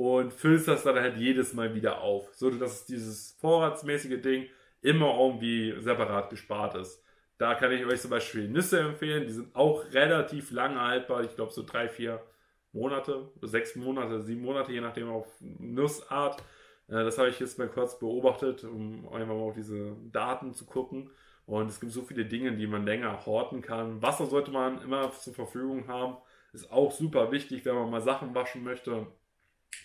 und 0.00 0.32
füllst 0.32 0.66
das 0.66 0.82
dann 0.82 0.98
halt 0.98 1.18
jedes 1.18 1.52
Mal 1.52 1.74
wieder 1.74 2.00
auf, 2.00 2.30
so 2.32 2.48
dass 2.48 2.86
dieses 2.86 3.36
vorratsmäßige 3.38 4.22
Ding 4.22 4.46
immer 4.80 5.14
irgendwie 5.18 5.74
separat 5.78 6.30
gespart 6.30 6.74
ist. 6.74 7.04
Da 7.36 7.54
kann 7.54 7.70
ich 7.70 7.84
euch 7.84 8.00
zum 8.00 8.08
Beispiel 8.10 8.48
Nüsse 8.48 8.80
empfehlen, 8.80 9.26
die 9.26 9.32
sind 9.34 9.54
auch 9.54 9.84
relativ 9.92 10.52
lange 10.52 10.80
haltbar, 10.80 11.22
ich 11.22 11.34
glaube 11.36 11.52
so 11.52 11.62
drei, 11.62 11.86
vier 11.90 12.24
Monate, 12.72 13.28
sechs 13.42 13.76
Monate, 13.76 14.22
sieben 14.22 14.40
Monate, 14.40 14.72
je 14.72 14.80
nachdem 14.80 15.10
auf 15.10 15.26
Nussart. 15.38 16.40
Äh, 16.88 17.04
das 17.04 17.18
habe 17.18 17.28
ich 17.28 17.38
jetzt 17.38 17.58
mal 17.58 17.68
kurz 17.68 17.98
beobachtet, 17.98 18.64
um 18.64 19.06
einfach 19.08 19.34
mal 19.34 19.42
auf 19.42 19.54
diese 19.54 19.94
Daten 20.10 20.54
zu 20.54 20.64
gucken. 20.64 21.10
Und 21.44 21.68
es 21.68 21.78
gibt 21.78 21.92
so 21.92 22.04
viele 22.04 22.24
Dinge, 22.24 22.56
die 22.56 22.66
man 22.66 22.86
länger 22.86 23.26
horten 23.26 23.60
kann. 23.60 24.00
Wasser 24.00 24.24
sollte 24.24 24.50
man 24.50 24.80
immer 24.80 25.12
zur 25.12 25.34
Verfügung 25.34 25.88
haben. 25.88 26.16
Ist 26.54 26.72
auch 26.72 26.90
super 26.90 27.32
wichtig, 27.32 27.66
wenn 27.66 27.74
man 27.74 27.90
mal 27.90 28.00
Sachen 28.00 28.34
waschen 28.34 28.64
möchte. 28.64 29.06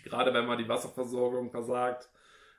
Gerade 0.04 0.34
wenn 0.34 0.46
man 0.46 0.58
die 0.58 0.68
Wasserversorgung 0.68 1.52
versagt. 1.52 2.10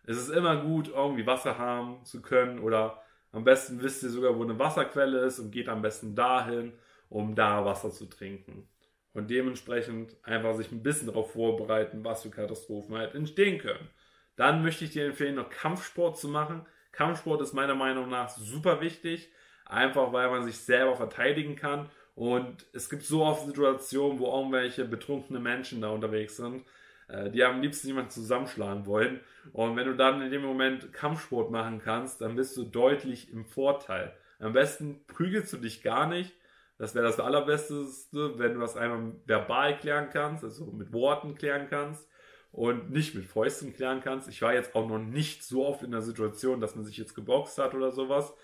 Es 0.04 0.16
ist 0.16 0.28
immer 0.28 0.56
gut, 0.62 0.88
irgendwie 0.88 1.26
Wasser 1.26 1.58
haben 1.58 2.04
zu 2.04 2.22
können. 2.22 2.58
Oder 2.60 3.02
am 3.32 3.44
besten 3.44 3.82
wisst 3.82 4.02
ihr 4.02 4.10
sogar, 4.10 4.36
wo 4.36 4.42
eine 4.42 4.58
Wasserquelle 4.58 5.20
ist 5.20 5.38
und 5.38 5.50
geht 5.50 5.68
am 5.68 5.82
besten 5.82 6.14
dahin, 6.14 6.72
um 7.08 7.34
da 7.34 7.64
Wasser 7.64 7.90
zu 7.90 8.06
trinken. 8.06 8.68
Und 9.12 9.30
dementsprechend 9.30 10.16
einfach 10.22 10.54
sich 10.54 10.70
ein 10.70 10.82
bisschen 10.82 11.06
darauf 11.06 11.32
vorbereiten, 11.32 12.04
was 12.04 12.22
für 12.22 12.30
Katastrophen 12.30 12.96
halt 12.96 13.14
entstehen 13.14 13.58
können. 13.58 13.88
Dann 14.36 14.62
möchte 14.62 14.84
ich 14.84 14.90
dir 14.90 15.06
empfehlen, 15.06 15.36
noch 15.36 15.48
Kampfsport 15.48 16.18
zu 16.18 16.28
machen. 16.28 16.66
Kampfsport 16.92 17.40
ist 17.40 17.54
meiner 17.54 17.74
Meinung 17.74 18.10
nach 18.10 18.28
super 18.28 18.80
wichtig, 18.80 19.30
einfach 19.64 20.12
weil 20.12 20.30
man 20.30 20.44
sich 20.44 20.58
selber 20.58 20.96
verteidigen 20.96 21.56
kann 21.56 21.88
und 22.16 22.64
es 22.72 22.88
gibt 22.88 23.02
so 23.02 23.24
oft 23.24 23.46
Situationen, 23.46 24.18
wo 24.18 24.34
irgendwelche 24.34 24.86
betrunkene 24.86 25.38
Menschen 25.38 25.82
da 25.82 25.90
unterwegs 25.90 26.38
sind, 26.38 26.64
äh, 27.08 27.30
die 27.30 27.44
am 27.44 27.60
liebsten 27.60 27.88
jemanden 27.88 28.10
zusammenschlagen 28.10 28.86
wollen. 28.86 29.20
Und 29.52 29.76
wenn 29.76 29.86
du 29.86 29.94
dann 29.94 30.22
in 30.22 30.30
dem 30.30 30.42
Moment 30.42 30.92
Kampfsport 30.92 31.50
machen 31.50 31.80
kannst, 31.82 32.20
dann 32.20 32.36
bist 32.36 32.56
du 32.56 32.64
deutlich 32.64 33.32
im 33.32 33.44
Vorteil. 33.44 34.14
Am 34.38 34.52
besten 34.52 35.06
prügelst 35.06 35.52
du 35.52 35.56
dich 35.56 35.82
gar 35.82 36.06
nicht. 36.06 36.34
Das 36.78 36.94
wäre 36.94 37.06
das 37.06 37.20
Allerbeste, 37.20 37.86
wenn 38.12 38.54
du 38.54 38.60
das 38.60 38.76
einmal 38.76 39.14
verbal 39.24 39.78
klären 39.78 40.10
kannst, 40.12 40.44
also 40.44 40.66
mit 40.66 40.92
Worten 40.92 41.34
klären 41.34 41.68
kannst 41.70 42.06
und 42.52 42.90
nicht 42.90 43.14
mit 43.14 43.24
Fäusten 43.24 43.72
klären 43.74 44.02
kannst. 44.02 44.28
Ich 44.28 44.42
war 44.42 44.52
jetzt 44.52 44.74
auch 44.74 44.86
noch 44.86 44.98
nicht 44.98 45.42
so 45.42 45.66
oft 45.66 45.82
in 45.82 45.92
der 45.92 46.02
Situation, 46.02 46.60
dass 46.60 46.76
man 46.76 46.84
sich 46.84 46.98
jetzt 46.98 47.14
geboxt 47.14 47.56
hat 47.56 47.74
oder 47.74 47.92
sowas. 47.92 48.34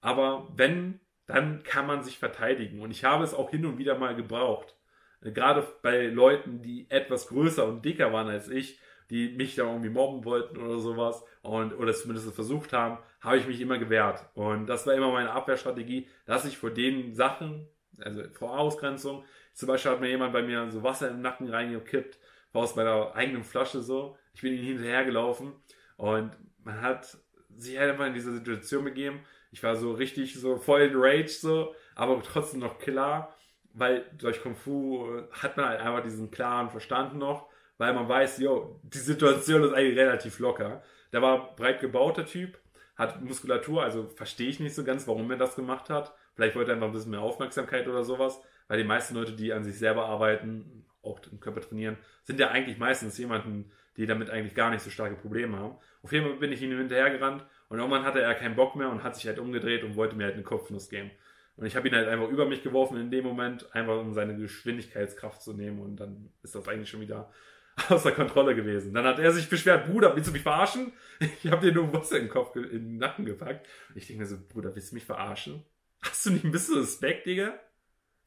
Aber 0.00 0.48
wenn 0.56 1.00
dann 1.30 1.62
kann 1.62 1.86
man 1.86 2.02
sich 2.02 2.18
verteidigen. 2.18 2.80
Und 2.80 2.90
ich 2.90 3.04
habe 3.04 3.24
es 3.24 3.34
auch 3.34 3.50
hin 3.50 3.64
und 3.64 3.78
wieder 3.78 3.96
mal 3.96 4.14
gebraucht. 4.14 4.76
Gerade 5.22 5.66
bei 5.82 6.06
Leuten, 6.06 6.62
die 6.62 6.86
etwas 6.90 7.28
größer 7.28 7.66
und 7.66 7.84
dicker 7.84 8.12
waren 8.12 8.28
als 8.28 8.48
ich, 8.48 8.78
die 9.10 9.30
mich 9.30 9.56
da 9.56 9.64
irgendwie 9.64 9.90
mobben 9.90 10.24
wollten 10.24 10.56
oder 10.56 10.78
sowas 10.78 11.24
und 11.42 11.74
oder 11.74 11.92
zumindest 11.92 12.32
versucht 12.32 12.72
haben, 12.72 12.98
habe 13.20 13.38
ich 13.38 13.46
mich 13.46 13.60
immer 13.60 13.78
gewehrt. 13.78 14.24
Und 14.34 14.66
das 14.66 14.86
war 14.86 14.94
immer 14.94 15.12
meine 15.12 15.32
Abwehrstrategie, 15.32 16.08
dass 16.26 16.44
ich 16.44 16.56
vor 16.56 16.70
den 16.70 17.14
Sachen, 17.14 17.68
also 17.98 18.22
vor 18.32 18.58
Ausgrenzung, 18.58 19.24
zum 19.52 19.66
Beispiel 19.66 19.90
hat 19.90 20.00
mir 20.00 20.08
jemand 20.08 20.32
bei 20.32 20.42
mir 20.42 20.70
so 20.70 20.82
Wasser 20.82 21.10
im 21.10 21.20
Nacken 21.20 21.48
reingekippt, 21.48 22.18
war 22.52 22.62
aus 22.62 22.76
meiner 22.76 23.14
eigenen 23.14 23.44
Flasche 23.44 23.80
so. 23.82 24.16
Ich 24.32 24.42
bin 24.42 24.54
ihm 24.54 24.62
hinterhergelaufen 24.62 25.52
und 25.96 26.30
man 26.64 26.80
hat 26.80 27.18
sich 27.56 27.78
halt 27.78 27.90
einfach 27.90 28.06
in 28.06 28.14
diese 28.14 28.32
Situation 28.32 28.84
begeben 28.84 29.20
ich 29.52 29.62
war 29.62 29.76
so 29.76 29.92
richtig 29.92 30.34
so 30.34 30.56
voll 30.56 30.82
in 30.82 30.92
Rage 30.94 31.28
so, 31.28 31.74
aber 31.94 32.22
trotzdem 32.22 32.60
noch 32.60 32.78
klar, 32.78 33.34
weil 33.74 34.04
durch 34.18 34.42
Kung 34.42 34.54
Fu 34.54 35.06
hat 35.30 35.56
man 35.56 35.66
halt 35.66 35.80
einfach 35.80 36.02
diesen 36.02 36.30
klaren 36.30 36.70
Verstand 36.70 37.16
noch, 37.16 37.48
weil 37.78 37.94
man 37.94 38.08
weiß, 38.08 38.38
yo, 38.38 38.80
die 38.82 38.98
Situation 38.98 39.64
ist 39.64 39.72
eigentlich 39.72 39.98
relativ 39.98 40.38
locker. 40.38 40.82
Der 41.12 41.22
war 41.22 41.54
breit 41.56 41.80
gebauter 41.80 42.26
Typ, 42.26 42.58
hat 42.96 43.22
Muskulatur, 43.22 43.82
also 43.82 44.08
verstehe 44.08 44.48
ich 44.48 44.60
nicht 44.60 44.74
so 44.74 44.84
ganz, 44.84 45.08
warum 45.08 45.30
er 45.30 45.38
das 45.38 45.56
gemacht 45.56 45.88
hat. 45.88 46.14
Vielleicht 46.34 46.56
wollte 46.56 46.70
er 46.70 46.74
einfach 46.74 46.88
ein 46.88 46.92
bisschen 46.92 47.12
mehr 47.12 47.22
Aufmerksamkeit 47.22 47.88
oder 47.88 48.04
sowas, 48.04 48.40
weil 48.68 48.78
die 48.78 48.84
meisten 48.84 49.14
Leute, 49.14 49.32
die 49.32 49.52
an 49.52 49.64
sich 49.64 49.78
selber 49.78 50.06
arbeiten, 50.06 50.84
auch 51.02 51.18
den 51.18 51.40
Körper 51.40 51.60
trainieren, 51.60 51.96
sind 52.24 52.38
ja 52.38 52.50
eigentlich 52.50 52.78
meistens 52.78 53.16
jemanden, 53.18 53.70
die 53.96 54.06
damit 54.06 54.30
eigentlich 54.30 54.54
gar 54.54 54.70
nicht 54.70 54.82
so 54.82 54.90
starke 54.90 55.16
Probleme 55.16 55.58
haben. 55.58 55.76
Auf 56.02 56.12
jeden 56.12 56.26
Fall 56.26 56.36
bin 56.36 56.52
ich 56.52 56.62
ihm 56.62 56.76
hinterhergerannt 56.76 57.44
und 57.68 57.78
irgendwann 57.78 58.04
hatte 58.04 58.20
er 58.20 58.34
keinen 58.34 58.56
Bock 58.56 58.76
mehr 58.76 58.90
und 58.90 59.02
hat 59.02 59.16
sich 59.16 59.26
halt 59.26 59.38
umgedreht 59.38 59.84
und 59.84 59.96
wollte 59.96 60.16
mir 60.16 60.24
halt 60.24 60.34
eine 60.34 60.42
Kopfnuss 60.42 60.88
geben. 60.88 61.10
Und 61.60 61.66
ich 61.66 61.76
habe 61.76 61.86
ihn 61.88 61.94
halt 61.94 62.08
einfach 62.08 62.28
über 62.28 62.46
mich 62.46 62.62
geworfen 62.62 62.98
in 62.98 63.10
dem 63.10 63.22
Moment, 63.22 63.74
einfach 63.74 64.00
um 64.00 64.14
seine 64.14 64.34
Geschwindigkeitskraft 64.34 65.42
zu 65.42 65.52
nehmen. 65.52 65.78
Und 65.80 65.96
dann 65.96 66.30
ist 66.42 66.54
das 66.54 66.66
eigentlich 66.66 66.88
schon 66.88 67.02
wieder 67.02 67.30
außer 67.90 68.12
Kontrolle 68.12 68.54
gewesen. 68.54 68.94
Dann 68.94 69.04
hat 69.04 69.18
er 69.18 69.30
sich 69.30 69.50
beschwert, 69.50 69.86
Bruder, 69.86 70.16
willst 70.16 70.30
du 70.30 70.32
mich 70.32 70.42
verarschen? 70.42 70.94
Ich 71.42 71.50
habe 71.50 71.66
dir 71.66 71.74
nur 71.74 71.92
Wasser 71.92 72.16
in 72.16 72.24
den 72.24 72.30
Kopf, 72.30 72.56
in 72.56 72.70
den 72.70 72.96
Nacken 72.96 73.26
gepackt. 73.26 73.68
Und 73.90 73.98
ich 73.98 74.06
denke 74.06 74.22
mir 74.22 74.26
so, 74.26 74.38
Bruder, 74.48 74.74
willst 74.74 74.90
du 74.90 74.94
mich 74.94 75.04
verarschen? 75.04 75.62
Hast 76.00 76.24
du 76.24 76.30
nicht 76.30 76.44
ein 76.44 76.50
bisschen 76.50 76.78
Respekt, 76.78 77.26
Digga? 77.26 77.60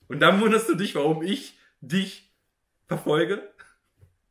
Und 0.08 0.20
dann 0.20 0.40
wunderst 0.40 0.70
du 0.70 0.76
dich, 0.76 0.94
warum 0.94 1.24
ich 1.24 1.58
dich 1.82 2.32
verfolge? 2.86 3.42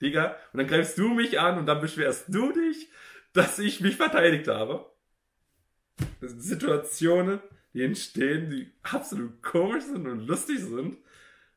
Digga. 0.00 0.36
Und 0.52 0.58
dann 0.58 0.68
greifst 0.68 0.96
du 0.96 1.08
mich 1.08 1.40
an 1.40 1.58
und 1.58 1.66
dann 1.66 1.80
beschwerst 1.80 2.26
du 2.28 2.52
dich, 2.52 2.88
dass 3.32 3.58
ich 3.58 3.80
mich 3.80 3.96
verteidigt 3.96 4.46
habe. 4.46 4.86
Situationen, 6.20 7.40
die 7.74 7.82
entstehen, 7.82 8.50
die 8.50 8.72
absolut 8.82 9.42
komisch 9.42 9.84
sind 9.84 10.06
und 10.06 10.26
lustig 10.26 10.60
sind. 10.60 10.98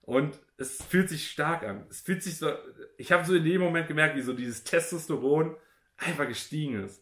Und 0.01 0.39
es 0.58 0.84
fühlt 0.84 1.10
sich 1.10 1.32
stark 1.32 1.63
an. 1.63 1.86
Es 1.89 2.01
fühlt 2.01 2.23
sich 2.23 2.38
so, 2.38 2.51
ich 2.97 3.12
habe 3.12 3.25
so 3.25 3.36
in 3.36 3.43
dem 3.43 3.62
Moment 3.62 3.88
gemerkt, 3.88 4.15
wie 4.15 4.21
so 4.21 4.34
dieses 4.34 4.63
Testosteron 4.63 5.56
einfach 5.97 6.28
gestiegen 6.28 6.84
ist. 6.84 7.01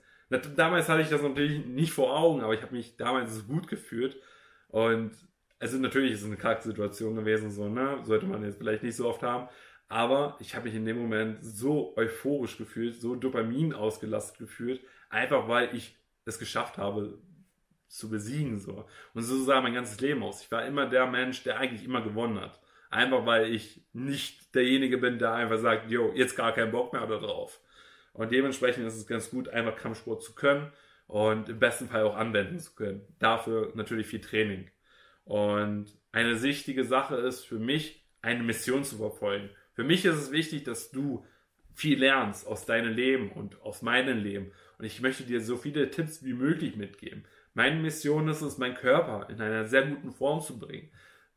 Damals 0.55 0.89
hatte 0.89 1.01
ich 1.01 1.09
das 1.09 1.21
natürlich 1.21 1.65
nicht 1.65 1.91
vor 1.93 2.17
Augen, 2.17 2.41
aber 2.41 2.53
ich 2.53 2.61
habe 2.61 2.73
mich 2.73 2.95
damals 2.97 3.35
so 3.35 3.43
gut 3.43 3.67
gefühlt. 3.67 4.17
Und 4.69 5.11
also 5.59 5.77
natürlich 5.77 6.13
ist 6.13 6.21
es 6.21 6.25
eine 6.25 6.37
kranke 6.37 6.63
Situation 6.63 7.15
gewesen, 7.15 7.51
so, 7.51 7.69
ne? 7.69 7.99
Sollte 8.03 8.25
man 8.25 8.43
jetzt 8.43 8.57
vielleicht 8.57 8.83
nicht 8.83 8.95
so 8.95 9.07
oft 9.07 9.21
haben. 9.21 9.49
Aber 9.89 10.37
ich 10.39 10.55
habe 10.55 10.65
mich 10.65 10.75
in 10.75 10.85
dem 10.85 10.97
Moment 10.97 11.37
so 11.43 11.95
euphorisch 11.97 12.57
gefühlt, 12.57 12.99
so 12.99 13.15
Dopamin 13.15 13.73
ausgelastet 13.73 14.39
gefühlt, 14.39 14.81
einfach 15.09 15.47
weil 15.47 15.75
ich 15.75 15.95
es 16.25 16.39
geschafft 16.39 16.77
habe, 16.77 17.19
zu 17.93 18.09
besiegen. 18.09 18.59
So. 18.59 18.85
Und 19.13 19.23
so 19.23 19.43
sah 19.43 19.61
mein 19.61 19.73
ganzes 19.73 19.99
Leben 20.01 20.23
aus. 20.23 20.41
Ich 20.41 20.51
war 20.51 20.65
immer 20.65 20.87
der 20.87 21.05
Mensch, 21.05 21.43
der 21.43 21.59
eigentlich 21.59 21.85
immer 21.85 22.01
gewonnen 22.01 22.39
hat. 22.39 22.59
Einfach 22.89 23.25
weil 23.25 23.53
ich 23.53 23.81
nicht 23.93 24.53
derjenige 24.55 24.97
bin, 24.97 25.19
der 25.19 25.33
einfach 25.33 25.57
sagt, 25.57 25.89
jo, 25.89 26.11
jetzt 26.15 26.35
gar 26.35 26.53
keinen 26.53 26.71
Bock 26.71 26.93
mehr 26.93 27.05
drauf. 27.05 27.59
Und 28.13 28.31
dementsprechend 28.31 28.85
ist 28.85 28.95
es 28.95 29.07
ganz 29.07 29.29
gut, 29.29 29.47
einfach 29.49 29.75
Kampfsport 29.75 30.23
zu 30.23 30.35
können 30.35 30.71
und 31.07 31.49
im 31.49 31.59
besten 31.59 31.87
Fall 31.87 32.03
auch 32.03 32.15
anwenden 32.15 32.59
zu 32.59 32.73
können. 32.75 33.01
Dafür 33.19 33.71
natürlich 33.75 34.07
viel 34.07 34.21
Training. 34.21 34.69
Und 35.25 35.87
eine 36.11 36.41
wichtige 36.41 36.83
Sache 36.83 37.15
ist 37.15 37.45
für 37.45 37.59
mich, 37.59 38.03
eine 38.21 38.43
Mission 38.43 38.83
zu 38.83 38.97
verfolgen. 38.97 39.49
Für 39.73 39.83
mich 39.83 40.05
ist 40.05 40.15
es 40.15 40.31
wichtig, 40.31 40.63
dass 40.63 40.91
du 40.91 41.25
viel 41.73 41.99
lernst 41.99 42.45
aus 42.47 42.65
deinem 42.65 42.93
Leben 42.93 43.31
und 43.31 43.61
aus 43.61 43.81
meinem 43.81 44.19
Leben. 44.19 44.51
Und 44.77 44.85
ich 44.85 45.01
möchte 45.01 45.23
dir 45.23 45.41
so 45.41 45.57
viele 45.57 45.89
Tipps 45.89 46.23
wie 46.23 46.33
möglich 46.33 46.75
mitgeben. 46.75 47.25
Meine 47.53 47.79
Mission 47.79 48.27
ist 48.27 48.41
es, 48.41 48.57
meinen 48.57 48.75
Körper 48.75 49.29
in 49.29 49.41
einer 49.41 49.65
sehr 49.65 49.85
guten 49.87 50.11
Form 50.11 50.41
zu 50.41 50.57
bringen. 50.57 50.89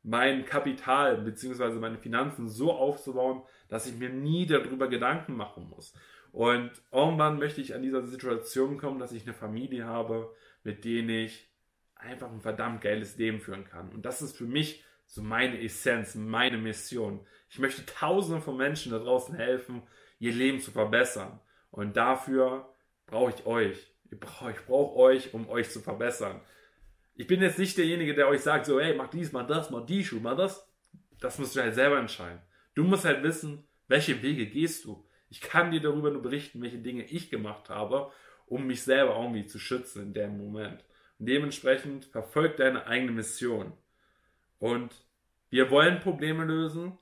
Mein 0.02 0.44
Kapital 0.44 1.18
bzw. 1.18 1.78
meine 1.78 1.98
Finanzen 1.98 2.48
so 2.48 2.72
aufzubauen, 2.72 3.42
dass 3.68 3.86
ich 3.86 3.96
mir 3.96 4.08
nie 4.08 4.46
darüber 4.46 4.88
Gedanken 4.88 5.34
machen 5.36 5.68
muss. 5.68 5.94
Und 6.32 6.70
irgendwann 6.92 7.38
möchte 7.38 7.60
ich 7.60 7.74
an 7.74 7.82
dieser 7.82 8.02
Situation 8.02 8.78
kommen, 8.78 8.98
dass 8.98 9.12
ich 9.12 9.24
eine 9.24 9.34
Familie 9.34 9.86
habe, 9.86 10.32
mit 10.64 10.84
denen 10.84 11.08
ich 11.08 11.50
einfach 11.94 12.30
ein 12.30 12.40
verdammt 12.40 12.82
geiles 12.82 13.16
Leben 13.16 13.40
führen 13.40 13.64
kann. 13.64 13.90
Und 13.90 14.04
das 14.04 14.22
ist 14.22 14.36
für 14.36 14.44
mich 14.44 14.84
so 15.06 15.22
meine 15.22 15.60
Essenz, 15.62 16.14
meine 16.14 16.58
Mission. 16.58 17.26
Ich 17.48 17.58
möchte 17.58 17.86
tausenden 17.86 18.42
von 18.42 18.56
Menschen 18.56 18.92
da 18.92 18.98
draußen 18.98 19.34
helfen, 19.34 19.82
ihr 20.18 20.32
Leben 20.32 20.60
zu 20.60 20.70
verbessern. 20.70 21.40
Und 21.70 21.96
dafür 21.96 22.72
brauche 23.06 23.30
ich 23.30 23.46
euch. 23.46 23.95
Ich 24.10 24.20
brauche 24.20 24.54
brauch 24.66 24.96
euch, 24.96 25.34
um 25.34 25.48
euch 25.48 25.70
zu 25.70 25.80
verbessern. 25.80 26.40
Ich 27.14 27.26
bin 27.26 27.40
jetzt 27.40 27.58
nicht 27.58 27.76
derjenige, 27.78 28.14
der 28.14 28.28
euch 28.28 28.42
sagt, 28.42 28.66
so, 28.66 28.80
hey, 28.80 28.94
mach 28.94 29.08
dies, 29.08 29.32
mach 29.32 29.46
das, 29.46 29.70
mach 29.70 29.86
die 29.86 30.04
Schuhe, 30.04 30.20
mach 30.20 30.36
das. 30.36 30.68
Das 31.18 31.38
musst 31.38 31.56
du 31.56 31.60
halt 31.60 31.74
selber 31.74 31.98
entscheiden. 31.98 32.40
Du 32.74 32.84
musst 32.84 33.04
halt 33.04 33.22
wissen, 33.22 33.64
welche 33.88 34.20
Wege 34.22 34.46
gehst 34.46 34.84
du. 34.84 35.04
Ich 35.30 35.40
kann 35.40 35.70
dir 35.70 35.80
darüber 35.80 36.10
nur 36.10 36.22
berichten, 36.22 36.62
welche 36.62 36.78
Dinge 36.78 37.04
ich 37.04 37.30
gemacht 37.30 37.70
habe, 37.70 38.12
um 38.46 38.66
mich 38.66 38.82
selber 38.82 39.16
irgendwie 39.16 39.46
zu 39.46 39.58
schützen 39.58 40.02
in 40.02 40.14
dem 40.14 40.36
Moment. 40.36 40.84
Und 41.18 41.26
dementsprechend 41.26 42.04
verfolg 42.04 42.58
deine 42.58 42.86
eigene 42.86 43.12
Mission. 43.12 43.72
Und 44.58 44.94
wir 45.50 45.70
wollen 45.70 46.00
Probleme 46.00 46.44
lösen 46.44 46.98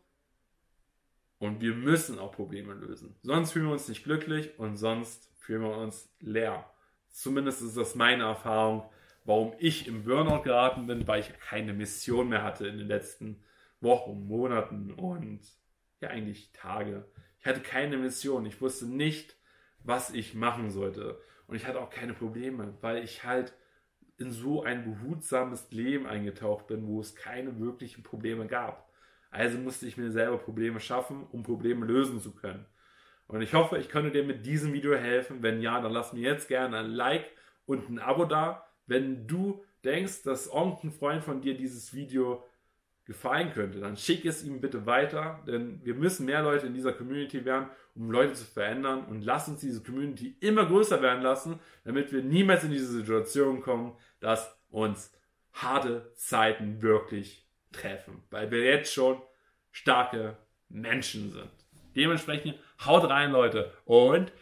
und 1.39 1.61
wir 1.61 1.75
müssen 1.75 2.19
auch 2.19 2.33
Probleme 2.33 2.75
lösen. 2.75 3.17
Sonst 3.23 3.53
fühlen 3.53 3.67
wir 3.67 3.73
uns 3.73 3.89
nicht 3.89 4.05
glücklich 4.05 4.59
und 4.59 4.77
sonst 4.77 5.31
fühlen 5.41 5.63
wir 5.63 5.77
uns 5.77 6.09
leer. 6.21 6.71
Zumindest 7.15 7.63
ist 7.63 7.77
das 7.77 7.95
meine 7.95 8.25
Erfahrung, 8.25 8.91
warum 9.25 9.53
ich 9.61 9.87
im 9.87 10.03
Burnout 10.03 10.43
geraten 10.43 10.89
bin, 10.89 11.07
weil 11.07 11.21
ich 11.21 11.33
keine 11.39 11.73
Mission 11.73 12.29
mehr 12.29 12.43
hatte 12.43 12.67
in 12.67 12.77
den 12.77 12.89
letzten 12.89 13.41
Wochen, 13.81 14.27
Monaten 14.27 14.93
und 14.93 15.41
ja 16.01 16.09
eigentlich 16.09 16.51
Tage. 16.53 17.09
Ich 17.39 17.47
hatte 17.47 17.61
keine 17.61 17.99
Mission. 17.99 18.45
Ich 18.47 18.61
wusste 18.61 18.87
nicht, 18.87 19.37
was 19.85 20.11
ich 20.11 20.35
machen 20.35 20.71
sollte. 20.71 21.21
Und 21.47 21.55
ich 21.55 21.67
hatte 21.69 21.81
auch 21.81 21.89
keine 21.89 22.15
Probleme, 22.15 22.77
weil 22.81 23.05
ich 23.05 23.23
halt 23.23 23.55
in 24.19 24.33
so 24.33 24.65
ein 24.65 24.83
behutsames 24.83 25.71
Leben 25.71 26.07
eingetaucht 26.07 26.67
bin, 26.67 26.85
wo 26.89 27.01
es 27.01 27.15
keine 27.15 27.61
wirklichen 27.61 28.03
Probleme 28.03 28.49
gab. 28.49 28.93
Also 29.31 29.57
musste 29.59 29.87
ich 29.87 29.97
mir 29.97 30.11
selber 30.11 30.39
Probleme 30.39 30.81
schaffen, 30.81 31.29
um 31.31 31.45
Probleme 31.45 31.87
lösen 31.87 32.21
zu 32.21 32.35
können. 32.35 32.67
Und 33.27 33.43
ich 33.43 33.55
hoffe, 33.55 33.79
ich 33.79 33.91
konnte 33.91 34.11
dir 34.11 34.25
mit 34.25 34.47
diesem 34.47 34.73
Video 34.73 34.95
helfen. 34.95 35.43
Wenn 35.43 35.61
ja, 35.61 35.81
dann 35.81 35.93
lass 35.93 36.13
mir 36.13 36.21
jetzt 36.21 36.49
gerne 36.49 36.79
ein 36.79 36.91
Like 36.91 37.27
und 37.67 37.89
ein 37.89 37.99
Abo 37.99 38.25
da. 38.25 38.67
Wenn 38.87 39.27
du 39.27 39.65
denkst, 39.85 40.23
dass 40.23 40.47
irgendein 40.47 40.93
Freund 40.93 41.25
von 41.25 41.41
dir 41.41 41.57
dieses 41.57 41.95
Video 41.95 42.45
gefallen 43.07 43.53
könnte, 43.53 43.81
dann 43.81 43.97
schick 43.97 44.25
es 44.25 44.45
ihm 44.45 44.61
bitte 44.61 44.87
weiter, 44.87 45.43
denn 45.47 45.85
wir 45.85 45.95
müssen 45.95 46.25
mehr 46.25 46.43
Leute 46.43 46.67
in 46.67 46.75
dieser 46.75 46.93
Community 46.93 47.45
werden, 47.45 47.69
um 47.95 48.11
Leute 48.11 48.33
zu 48.33 48.45
verändern 48.45 49.05
und 49.05 49.23
lass 49.23 49.47
uns 49.47 49.61
diese 49.61 49.83
Community 49.83 50.37
immer 50.41 50.65
größer 50.65 51.03
werden 51.03 51.23
lassen, 51.23 51.61
damit 51.85 52.13
wir 52.13 52.23
niemals 52.23 52.65
in 52.65 52.71
diese 52.71 52.87
Situation 52.87 53.61
kommen, 53.61 53.93
dass 54.21 54.59
uns 54.71 55.13
harte 55.53 56.11
Zeiten 56.15 56.81
wirklich 56.81 57.47
treffen, 57.73 58.23
weil 58.31 58.51
wir 58.51 58.65
jetzt 58.65 58.93
schon 58.93 59.21
starke 59.71 60.39
Menschen 60.71 61.31
sind. 61.31 61.51
Dementsprechend 61.95 62.59
haut 62.85 63.09
rein, 63.09 63.33
Leute, 63.33 63.73
und! 63.85 64.33